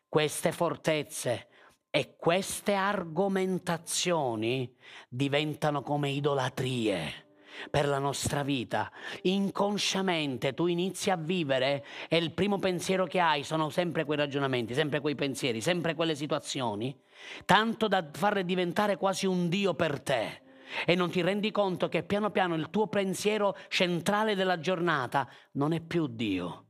[0.08, 1.48] Queste fortezze
[1.90, 4.74] e queste argomentazioni
[5.06, 7.26] diventano come idolatrie
[7.70, 8.90] per la nostra vita.
[9.22, 14.72] Inconsciamente tu inizi a vivere e il primo pensiero che hai sono sempre quei ragionamenti,
[14.72, 16.98] sempre quei pensieri, sempre quelle situazioni,
[17.44, 20.40] tanto da farle diventare quasi un Dio per te.
[20.86, 25.72] E non ti rendi conto che piano piano il tuo pensiero centrale della giornata non
[25.72, 26.67] è più Dio,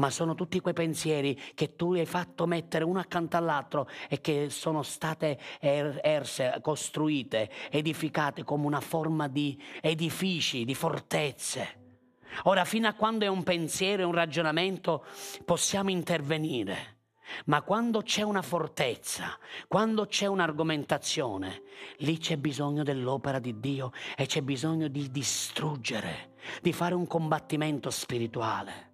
[0.00, 4.48] ma sono tutti quei pensieri che tu hai fatto mettere uno accanto all'altro e che
[4.48, 11.78] sono state er- erse, costruite, edificate come una forma di edifici, di fortezze.
[12.44, 15.04] Ora, fino a quando è un pensiero, è un ragionamento,
[15.44, 16.96] possiamo intervenire.
[17.44, 19.38] Ma quando c'è una fortezza,
[19.68, 21.62] quando c'è un'argomentazione,
[21.98, 27.90] lì c'è bisogno dell'opera di Dio e c'è bisogno di distruggere, di fare un combattimento
[27.90, 28.89] spirituale.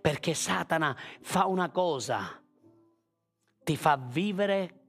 [0.00, 2.42] Perché Satana fa una cosa,
[3.62, 4.84] ti fa vivere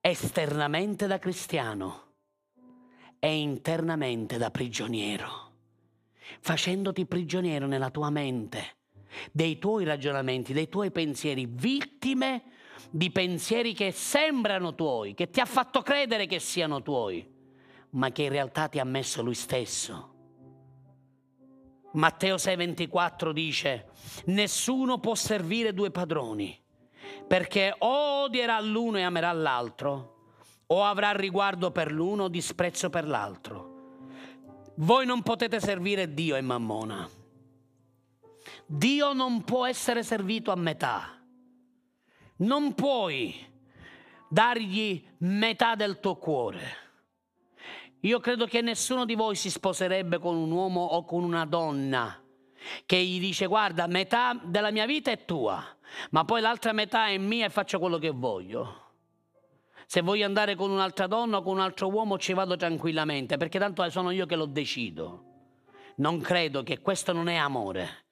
[0.00, 2.02] esternamente da cristiano
[3.18, 5.52] e internamente da prigioniero,
[6.40, 8.76] facendoti prigioniero nella tua mente,
[9.32, 12.42] dei tuoi ragionamenti, dei tuoi pensieri, vittime
[12.90, 17.26] di pensieri che sembrano tuoi, che ti ha fatto credere che siano tuoi,
[17.90, 20.13] ma che in realtà ti ha messo lui stesso.
[21.94, 23.88] Matteo 6:24 dice,
[24.26, 26.60] nessuno può servire due padroni,
[27.26, 30.32] perché o odierà l'uno e amerà l'altro,
[30.66, 33.72] o avrà riguardo per l'uno o disprezzo per l'altro.
[34.76, 37.08] Voi non potete servire Dio e Mammona.
[38.66, 41.22] Dio non può essere servito a metà.
[42.36, 43.34] Non puoi
[44.28, 46.83] dargli metà del tuo cuore.
[48.04, 52.20] Io credo che nessuno di voi si sposerebbe con un uomo o con una donna
[52.84, 55.64] che gli dice guarda, metà della mia vita è tua,
[56.10, 58.82] ma poi l'altra metà è mia e faccio quello che voglio.
[59.86, 63.58] Se voglio andare con un'altra donna o con un altro uomo ci vado tranquillamente, perché
[63.58, 65.24] tanto sono io che lo decido.
[65.96, 68.04] Non credo che questo non è amore,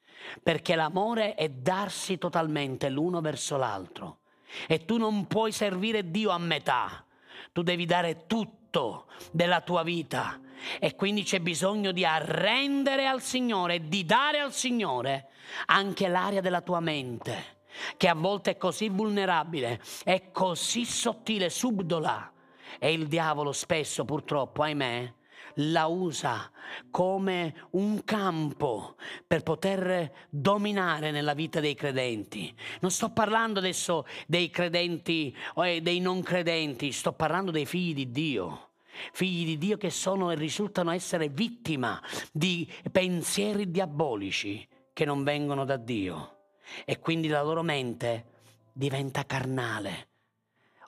[0.42, 4.20] perché l'amore è darsi totalmente l'uno verso l'altro.
[4.66, 7.04] E tu non puoi servire Dio a metà,
[7.52, 10.40] tu devi dare tutto tutto della tua vita
[10.80, 15.28] e quindi c'è bisogno di arrendere al Signore, di dare al Signore
[15.66, 17.58] anche l'aria della tua mente,
[17.98, 22.32] che a volte è così vulnerabile, è così sottile, subdola.
[22.78, 25.12] E il diavolo spesso, purtroppo, ahimè,
[25.56, 26.50] la usa
[26.90, 28.96] come un campo
[29.26, 32.54] per poter dominare nella vita dei credenti.
[32.80, 38.10] Non sto parlando adesso dei credenti o dei non credenti, sto parlando dei figli di
[38.10, 38.68] Dio.
[39.12, 42.00] Figli di Dio che sono e risultano essere vittima
[42.30, 46.36] di pensieri diabolici che non vengono da Dio
[46.84, 48.26] e quindi la loro mente
[48.72, 50.08] diventa carnale,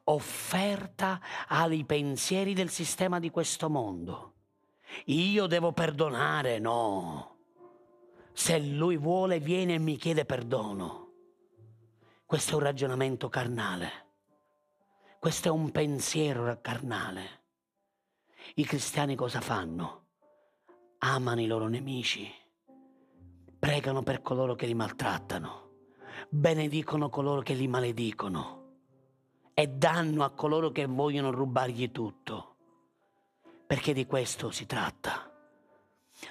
[0.05, 4.34] offerta ai pensieri del sistema di questo mondo.
[5.07, 7.37] Io devo perdonare, no.
[8.33, 11.13] Se lui vuole viene e mi chiede perdono.
[12.27, 13.91] Questo è un ragionamento carnale.
[15.19, 17.43] Questo è un pensiero carnale.
[18.57, 20.03] I cristiani cosa fanno?
[20.99, 22.31] Amano i loro nemici,
[23.59, 25.71] pregano per coloro che li maltrattano,
[26.29, 28.63] benedicono coloro che li maledicono
[29.55, 32.54] e danno a coloro che vogliono rubargli tutto
[33.67, 35.31] perché di questo si tratta.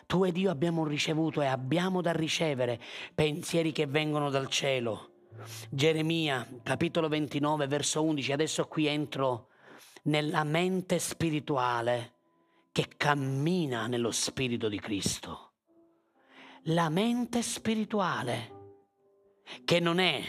[0.06, 2.80] Tu ed io abbiamo ricevuto e abbiamo da ricevere
[3.14, 5.12] pensieri che vengono dal cielo.
[5.70, 9.50] Geremia, capitolo 29, verso 11, adesso qui entro
[10.04, 12.14] nella mente spirituale
[12.72, 15.52] che cammina nello Spirito di Cristo.
[16.68, 18.62] La mente spirituale
[19.66, 20.22] che non è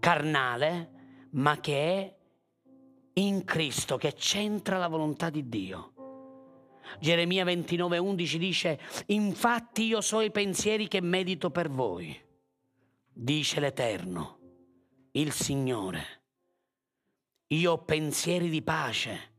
[0.00, 2.16] carnale, ma che è
[3.14, 5.91] in Cristo, che centra la volontà di Dio.
[7.00, 12.18] Geremia 29, 11 dice, infatti io so i pensieri che medito per voi,
[13.12, 14.38] dice l'Eterno,
[15.12, 16.20] il Signore.
[17.48, 19.32] Io ho pensieri di pace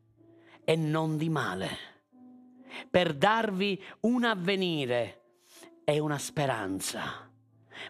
[0.64, 1.70] e non di male,
[2.90, 5.22] per darvi un avvenire
[5.84, 7.32] e una speranza.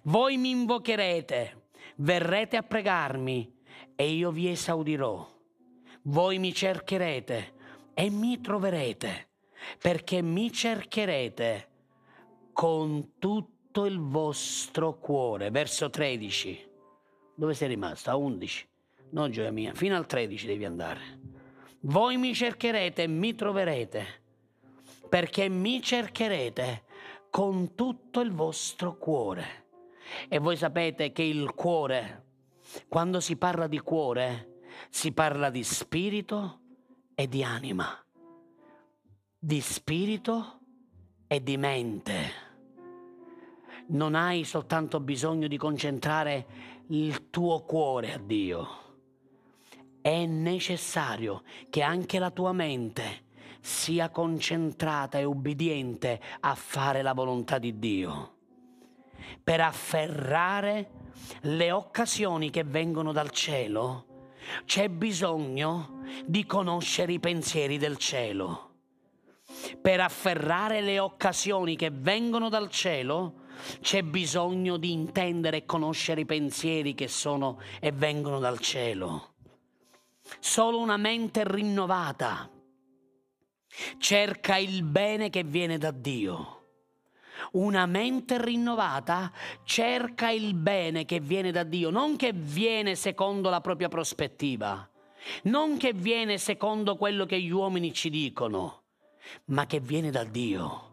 [0.04, 3.54] Voi mi invocherete, verrete a pregarmi
[3.96, 5.32] e io vi esaudirò.
[6.04, 7.54] Voi mi cercherete
[7.94, 9.32] e mi troverete
[9.80, 11.69] perché mi cercherete
[12.53, 15.49] con tutto il vostro cuore.
[15.52, 16.69] Verso 13.
[17.35, 18.10] Dove sei rimasto?
[18.10, 18.68] A 11.
[19.11, 21.19] No, gioia mia, fino al 13 devi andare.
[21.81, 24.06] Voi mi cercherete e mi troverete,
[25.10, 26.84] perché mi cercherete
[27.30, 29.65] con tutto il vostro cuore.
[30.30, 32.26] E voi sapete che il cuore,
[32.88, 36.60] quando si parla di cuore, si parla di spirito
[37.15, 38.03] e di anima,
[39.45, 40.60] di spirito
[41.28, 42.32] e di mente.
[43.88, 46.45] Non hai soltanto bisogno di concentrare
[46.88, 48.68] il tuo cuore a Dio.
[49.99, 53.26] È necessario che anche la tua mente
[53.60, 58.36] sia concentrata e ubbidiente a fare la volontà di Dio
[59.44, 60.90] per afferrare
[61.41, 64.06] le occasioni che vengono dal cielo,
[64.64, 68.73] c'è bisogno di conoscere i pensieri del cielo.
[69.81, 73.41] Per afferrare le occasioni che vengono dal cielo,
[73.81, 79.34] c'è bisogno di intendere e conoscere i pensieri che sono e vengono dal cielo.
[80.40, 82.49] Solo una mente rinnovata
[83.98, 86.60] cerca il bene che viene da Dio.
[87.53, 89.31] Una mente rinnovata
[89.64, 94.90] cerca il bene che viene da Dio, non che viene secondo la propria prospettiva,
[95.44, 98.82] non che viene secondo quello che gli uomini ci dicono,
[99.45, 100.91] ma che viene da Dio,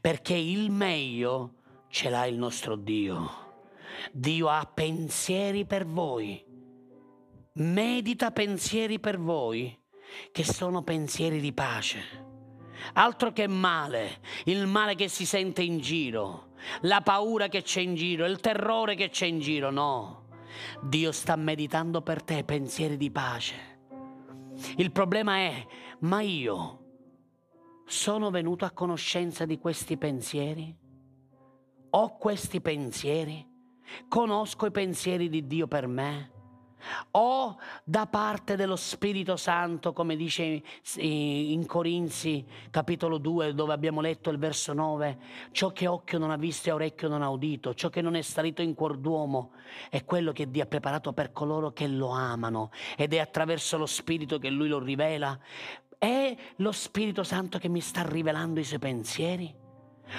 [0.00, 1.54] perché il meglio
[1.88, 3.46] ce l'ha il nostro Dio.
[4.12, 6.44] Dio ha pensieri per voi,
[7.54, 9.76] medita pensieri per voi,
[10.32, 12.26] che sono pensieri di pace
[12.94, 16.52] Altro che male, il male che si sente in giro,
[16.82, 20.26] la paura che c'è in giro, il terrore che c'è in giro, no.
[20.82, 23.76] Dio sta meditando per te pensieri di pace.
[24.76, 25.66] Il problema è,
[26.00, 26.86] ma io
[27.88, 30.76] sono venuto a conoscenza di questi pensieri?
[31.90, 33.46] Ho questi pensieri?
[34.06, 36.36] Conosco i pensieri di Dio per me?
[37.12, 40.62] o da parte dello Spirito Santo, come dice
[40.96, 45.18] in Corinzi capitolo 2, dove abbiamo letto il verso 9,
[45.50, 48.22] ciò che occhio non ha visto e orecchio non ha udito, ciò che non è
[48.22, 49.52] salito in cuor d'uomo
[49.90, 53.86] è quello che Dio ha preparato per coloro che lo amano ed è attraverso lo
[53.86, 55.38] Spirito che Lui lo rivela.
[55.98, 59.52] È lo Spirito Santo che mi sta rivelando i suoi pensieri?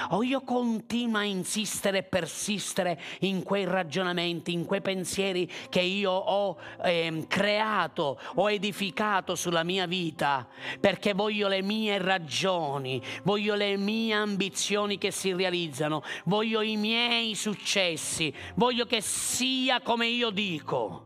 [0.10, 6.12] O io continuo a insistere e persistere in quei ragionamenti, in quei pensieri che io
[6.12, 10.48] ho eh, creato, ho edificato sulla mia vita,
[10.80, 17.34] perché voglio le mie ragioni, voglio le mie ambizioni che si realizzano, voglio i miei
[17.36, 21.06] successi, voglio che sia come io dico.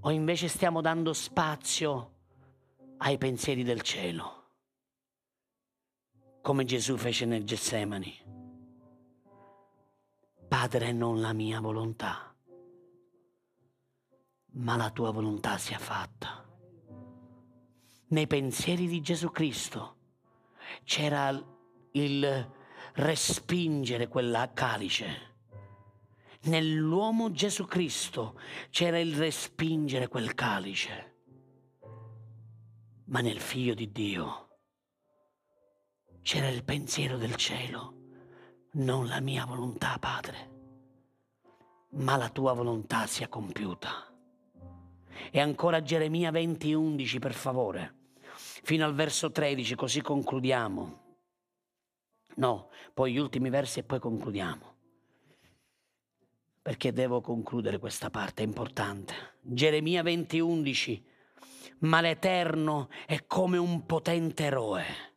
[0.00, 2.13] O invece stiamo dando spazio
[3.04, 4.42] ai pensieri del cielo
[6.40, 8.14] come Gesù fece nel Getsemani.
[10.48, 12.34] Padre, non la mia volontà,
[14.52, 16.46] ma la tua volontà sia fatta.
[18.08, 19.96] Nei pensieri di Gesù Cristo
[20.84, 21.30] c'era
[21.92, 22.50] il
[22.94, 25.32] respingere quella calice.
[26.42, 28.38] Nell'uomo Gesù Cristo
[28.70, 31.13] c'era il respingere quel calice.
[33.06, 34.48] Ma nel figlio di Dio
[36.22, 37.92] c'era il pensiero del cielo,
[38.72, 40.50] non la mia volontà, Padre,
[41.90, 44.10] ma la tua volontà sia compiuta.
[45.30, 47.94] E ancora Geremia 20, 11, per favore,
[48.34, 51.02] fino al verso 13, così concludiamo.
[52.36, 54.72] No, poi gli ultimi versi e poi concludiamo.
[56.62, 59.14] Perché devo concludere questa parte, è importante.
[59.42, 61.06] Geremia 20, 11,
[61.80, 65.12] ma l'Eterno è come un potente eroe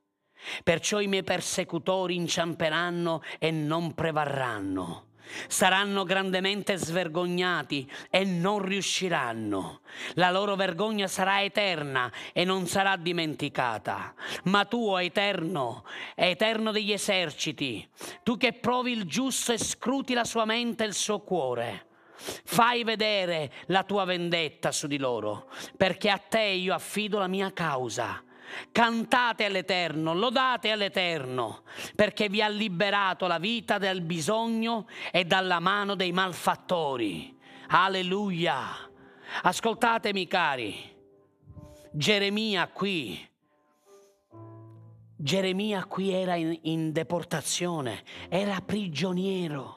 [0.64, 5.06] Perciò i miei persecutori inciamperanno e non prevarranno.
[5.48, 9.82] Saranno grandemente svergognati e non riusciranno.
[10.14, 14.14] La loro vergogna sarà eterna e non sarà dimenticata.
[14.44, 15.84] Ma tu, o Eterno,
[16.16, 17.86] Eterno degli eserciti,
[18.24, 21.87] tu che provi il giusto e scruti la sua mente e il suo cuore,
[22.18, 27.52] fai vedere la tua vendetta su di loro, perché a te io affido la mia
[27.54, 28.22] causa
[28.72, 31.64] Cantate all'Eterno, lodate all'Eterno,
[31.96, 37.38] perché vi ha liberato la vita dal bisogno e dalla mano dei malfattori.
[37.68, 38.90] Alleluia.
[39.44, 40.96] Ascoltatemi cari.
[41.92, 43.28] Geremia qui.
[45.20, 49.77] Geremia qui era in, in deportazione, era prigioniero.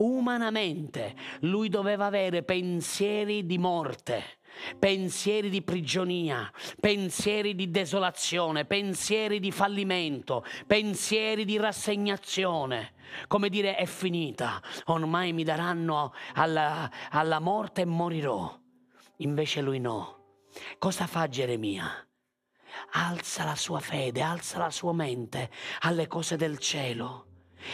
[0.00, 4.38] Umanamente lui doveva avere pensieri di morte,
[4.78, 6.50] pensieri di prigionia,
[6.80, 12.94] pensieri di desolazione, pensieri di fallimento, pensieri di rassegnazione.
[13.26, 18.58] Come dire è finita, ormai mi daranno alla, alla morte e morirò.
[19.18, 20.44] Invece lui no.
[20.78, 22.06] Cosa fa Geremia?
[22.92, 25.50] Alza la sua fede, alza la sua mente
[25.80, 27.29] alle cose del cielo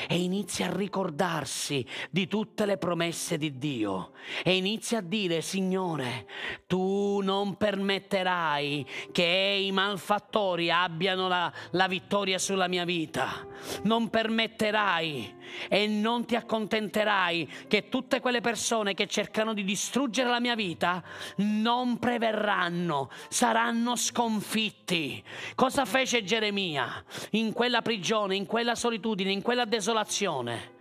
[0.09, 4.13] e inizia a ricordarsi di tutte le promesse di Dio.
[4.43, 6.27] E inizia a dire Signore
[6.67, 13.47] tu non permetterai che i malfattori abbiano la, la vittoria sulla mia vita.
[13.83, 15.35] Non permetterai
[15.69, 21.03] e non ti accontenterai che tutte quelle persone che cercano di distruggere la mia vita
[21.37, 25.23] non preverranno, saranno sconfitti.
[25.55, 27.05] Cosa fece Geremia?
[27.31, 30.75] In quella prigione, in quella solitudine, in quella desolazione?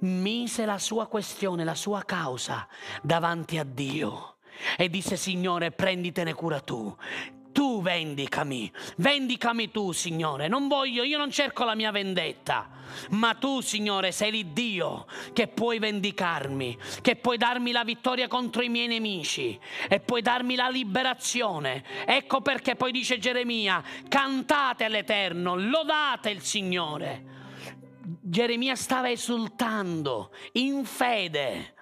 [0.00, 2.66] Mise la sua questione, la sua causa
[3.02, 4.36] davanti a Dio
[4.76, 6.94] e disse Signore prenditene cura tu
[7.52, 10.48] tu vendicami, vendicami tu, Signore.
[10.48, 12.70] Non voglio, io non cerco la mia vendetta,
[13.10, 18.68] ma tu, Signore, sei l'Iddio che puoi vendicarmi, che puoi darmi la vittoria contro i
[18.68, 21.84] miei nemici e puoi darmi la liberazione.
[22.06, 27.40] Ecco perché poi dice Geremia, cantate all'Eterno, lodate il Signore.
[28.20, 31.74] Geremia stava esultando in fede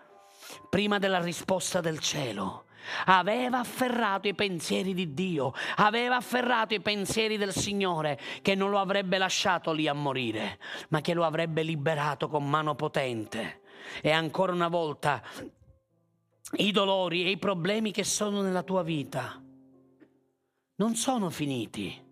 [0.69, 2.65] prima della risposta del cielo
[3.07, 8.79] aveva afferrato i pensieri di Dio, aveva afferrato i pensieri del Signore che non lo
[8.79, 13.61] avrebbe lasciato lì a morire, ma che lo avrebbe liberato con mano potente.
[14.03, 15.23] E ancora una volta
[16.57, 19.41] i dolori e i problemi che sono nella tua vita
[20.77, 22.09] non sono finiti.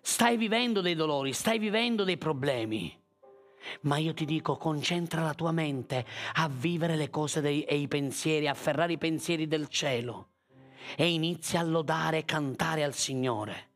[0.00, 3.01] Stai vivendo dei dolori, stai vivendo dei problemi.
[3.82, 7.88] Ma io ti dico, concentra la tua mente a vivere le cose dei, e i
[7.88, 10.28] pensieri, a afferrare i pensieri del cielo
[10.96, 13.70] e inizia a lodare e cantare al Signore.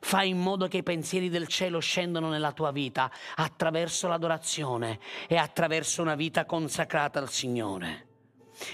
[0.00, 5.36] Fai in modo che i pensieri del cielo scendano nella tua vita attraverso l'adorazione e
[5.36, 8.06] attraverso una vita consacrata al Signore.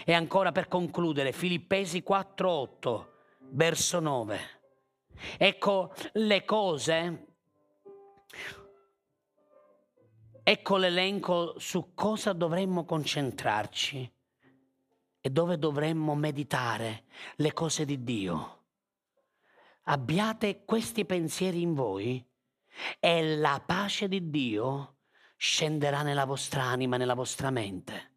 [0.04, 3.06] E ancora per concludere, Filippesi 4:8,
[3.50, 4.40] verso 9.
[5.38, 7.33] Ecco le cose
[10.46, 14.12] Ecco l'elenco su cosa dovremmo concentrarci
[15.18, 17.04] e dove dovremmo meditare
[17.36, 18.64] le cose di Dio.
[19.84, 22.22] Abbiate questi pensieri in voi
[23.00, 24.96] e la pace di Dio
[25.34, 28.12] scenderà nella vostra anima, nella vostra mente.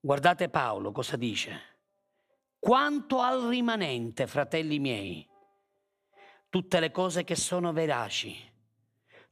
[0.00, 1.60] Guardate Paolo cosa dice.
[2.58, 5.24] Quanto al rimanente, fratelli miei,
[6.48, 8.54] tutte le cose che sono veraci,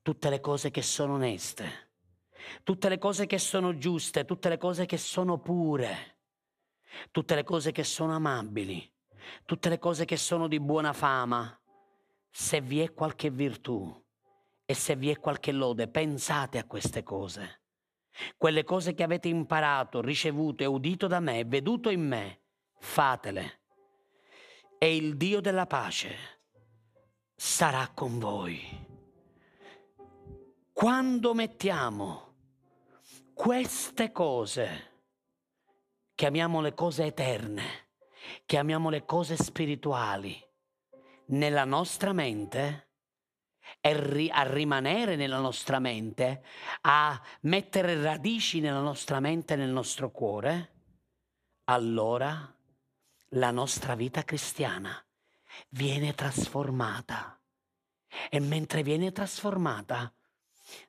[0.05, 1.93] tutte le cose che sono oneste,
[2.63, 6.19] tutte le cose che sono giuste, tutte le cose che sono pure,
[7.11, 8.87] tutte le cose che sono amabili,
[9.47, 11.59] tutte le cose che sono di buona fama.
[12.31, 13.99] Se vi è qualche virtù
[14.67, 17.63] e se vi è qualche lode, pensate a queste cose.
[18.37, 22.43] Quelle cose che avete imparato, ricevuto e udito da me, veduto in me,
[22.79, 23.63] fatele.
[24.77, 26.15] E il Dio della pace
[27.35, 28.93] sarà con voi.
[30.75, 32.35] Quando mettiamo
[33.33, 35.05] queste cose,
[36.17, 37.91] chiamiamo le cose eterne,
[38.45, 40.37] chiamiamo le cose spirituali,
[41.27, 42.89] nella nostra mente,
[43.83, 46.43] a rimanere nella nostra mente,
[46.81, 50.73] a mettere radici nella nostra mente e nel nostro cuore,
[51.67, 52.53] allora
[53.29, 54.93] la nostra vita cristiana
[55.69, 57.41] viene trasformata.
[58.29, 60.13] E mentre viene trasformata,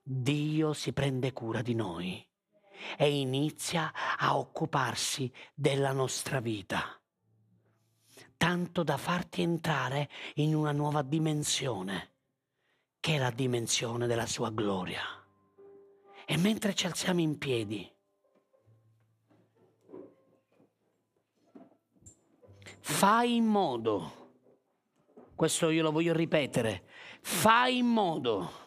[0.02, 2.26] Dio si prende cura di noi
[2.97, 6.99] e inizia a occuparsi della nostra vita,
[8.38, 12.14] tanto da farti entrare in una nuova dimensione,
[12.99, 15.03] che è la dimensione della sua gloria.
[16.26, 17.91] E mentre ci alziamo in piedi,
[22.80, 24.23] fai in modo,
[25.35, 26.88] questo io lo voglio ripetere,
[27.22, 28.64] fai in modo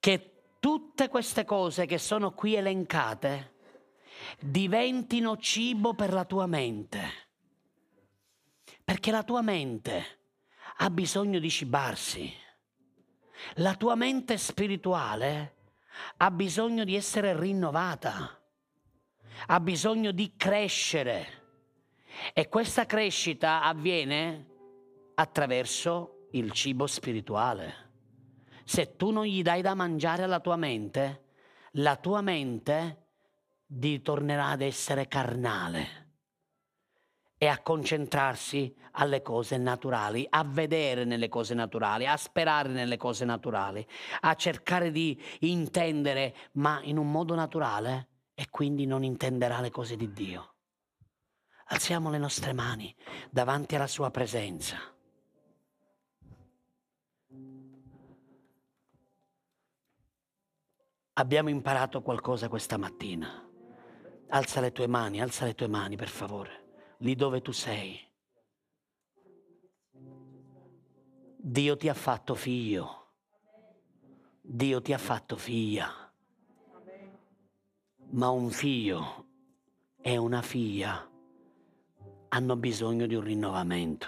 [0.00, 3.54] che tutte queste cose che sono qui elencate
[4.38, 7.26] diventino cibo per la tua mente.
[8.84, 10.18] Perché la tua mente
[10.76, 12.32] ha bisogno di cibarsi.
[13.54, 15.56] La tua mente spirituale
[16.18, 18.40] ha bisogno di essere rinnovata,
[19.46, 21.36] ha bisogno di crescere.
[22.32, 24.46] E questa crescita avviene
[25.14, 27.87] attraverso il cibo spirituale
[28.68, 31.22] se tu non gli dai da mangiare alla tua mente,
[31.72, 33.06] la tua mente
[34.02, 35.86] tornerà ad essere carnale
[37.38, 43.24] e a concentrarsi alle cose naturali, a vedere nelle cose naturali, a sperare nelle cose
[43.24, 43.86] naturali,
[44.20, 49.96] a cercare di intendere, ma in un modo naturale, e quindi non intenderà le cose
[49.96, 50.56] di Dio.
[51.68, 52.94] Alziamo le nostre mani
[53.30, 54.76] davanti alla sua presenza.
[61.18, 63.44] Abbiamo imparato qualcosa questa mattina.
[64.28, 67.98] Alza le tue mani, alza le tue mani per favore, lì dove tu sei.
[71.36, 73.06] Dio ti ha fatto figlio.
[74.40, 75.90] Dio ti ha fatto figlia.
[78.10, 79.26] Ma un figlio
[80.00, 81.04] e una figlia
[82.28, 84.06] hanno bisogno di un rinnovamento.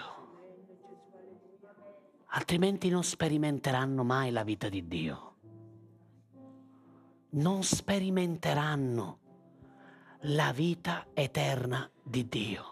[2.27, 5.30] Altrimenti non sperimenteranno mai la vita di Dio
[7.31, 9.19] non sperimenteranno
[10.25, 12.65] la vita eterna di Dio.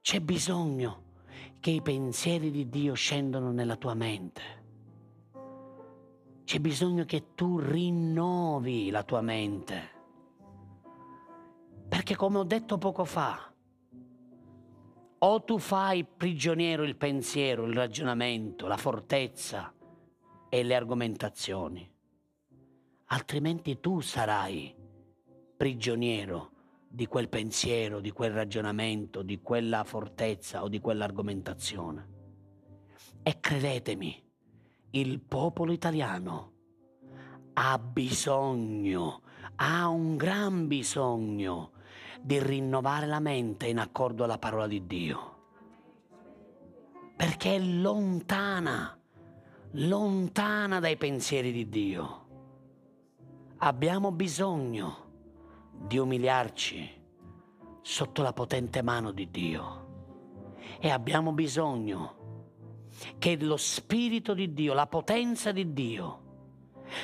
[0.00, 1.02] C'è bisogno
[1.60, 4.42] che i pensieri di Dio scendano nella tua mente.
[6.44, 9.96] C'è bisogno che tu rinnovi la tua mente.
[11.88, 13.52] Perché come ho detto poco fa,
[15.18, 19.72] o tu fai prigioniero il pensiero, il ragionamento, la fortezza,
[20.48, 21.90] e le argomentazioni,
[23.06, 24.74] altrimenti tu sarai
[25.56, 26.52] prigioniero
[26.88, 32.16] di quel pensiero, di quel ragionamento, di quella fortezza o di quell'argomentazione.
[33.22, 34.22] E credetemi,
[34.90, 36.52] il popolo italiano
[37.54, 39.22] ha bisogno,
[39.56, 41.72] ha un gran bisogno
[42.22, 45.36] di rinnovare la mente in accordo alla parola di Dio,
[47.16, 48.97] perché è lontana
[49.72, 52.26] lontana dai pensieri di Dio.
[53.58, 55.06] Abbiamo bisogno
[55.72, 56.96] di umiliarci
[57.82, 59.86] sotto la potente mano di Dio
[60.80, 62.16] e abbiamo bisogno
[63.18, 66.22] che lo Spirito di Dio, la potenza di Dio,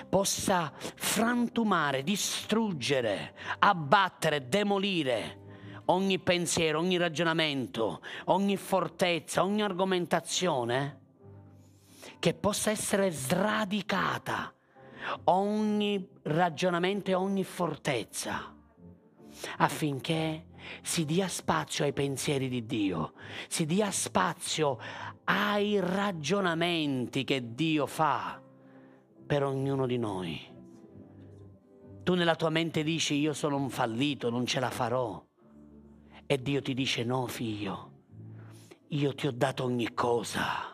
[0.08, 5.42] possa frantumare, distruggere, abbattere, demolire
[5.86, 11.02] ogni pensiero, ogni ragionamento, ogni fortezza, ogni argomentazione
[12.24, 14.50] che possa essere sradicata
[15.24, 18.50] ogni ragionamento e ogni fortezza
[19.58, 20.46] affinché
[20.80, 23.12] si dia spazio ai pensieri di Dio,
[23.46, 24.78] si dia spazio
[25.24, 28.40] ai ragionamenti che Dio fa
[29.26, 30.40] per ognuno di noi.
[32.04, 35.22] Tu nella tua mente dici io sono un fallito, non ce la farò.
[36.24, 37.92] E Dio ti dice no figlio,
[38.88, 40.73] io ti ho dato ogni cosa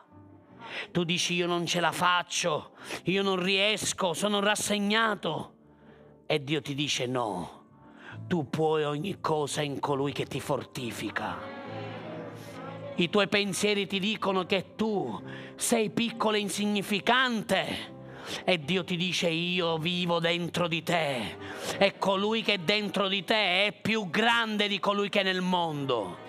[0.91, 2.73] tu dici io non ce la faccio,
[3.05, 5.55] io non riesco, sono rassegnato.
[6.27, 7.65] E Dio ti dice no,
[8.27, 11.59] tu puoi ogni cosa in colui che ti fortifica.
[12.95, 15.21] I tuoi pensieri ti dicono che tu
[15.57, 17.99] sei piccolo e insignificante.
[18.45, 21.37] E Dio ti dice io vivo dentro di te
[21.79, 25.41] e colui che è dentro di te è più grande di colui che è nel
[25.41, 26.29] mondo.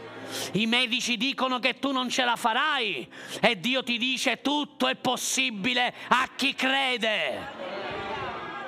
[0.53, 3.07] I medici dicono che tu non ce la farai
[3.41, 7.59] e Dio ti dice tutto è possibile a chi crede.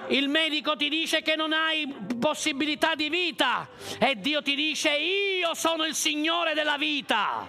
[0.07, 1.87] Il medico ti dice che non hai
[2.19, 7.47] possibilità di vita e Dio ti dice io sono il Signore della vita.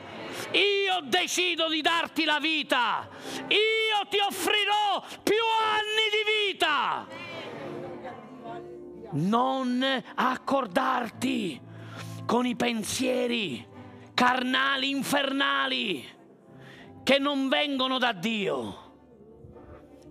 [0.52, 3.08] Io decido di darti la vita.
[3.48, 7.06] Io ti offrirò più anni di vita.
[9.12, 11.60] Non accordarti
[12.26, 13.72] con i pensieri
[14.14, 16.08] carnali, infernali,
[17.02, 18.82] che non vengono da Dio.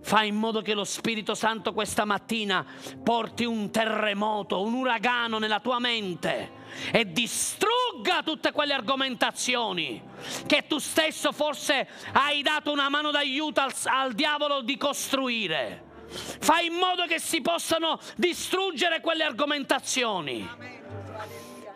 [0.02, 2.64] Fai in modo che lo Spirito Santo questa mattina
[3.02, 6.62] porti un terremoto, un uragano nella tua mente
[6.92, 10.02] e distrugga tutte quelle argomentazioni
[10.46, 15.92] che tu stesso forse hai dato una mano d'aiuto al, al diavolo di costruire.
[16.06, 20.46] Fai in modo che si possano distruggere quelle argomentazioni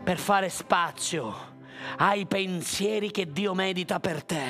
[0.05, 1.57] per fare spazio
[1.97, 4.45] ai pensieri che Dio medita per te,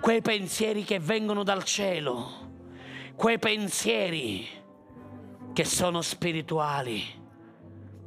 [0.00, 2.50] quei pensieri che vengono dal cielo,
[3.14, 4.46] quei pensieri
[5.52, 7.02] che sono spirituali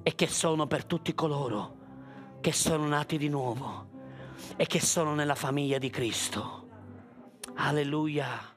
[0.04, 1.78] e che sono per tutti coloro
[2.42, 3.90] che sono nati di nuovo
[4.56, 6.68] e che sono nella famiglia di Cristo.
[7.56, 8.57] Alleluia.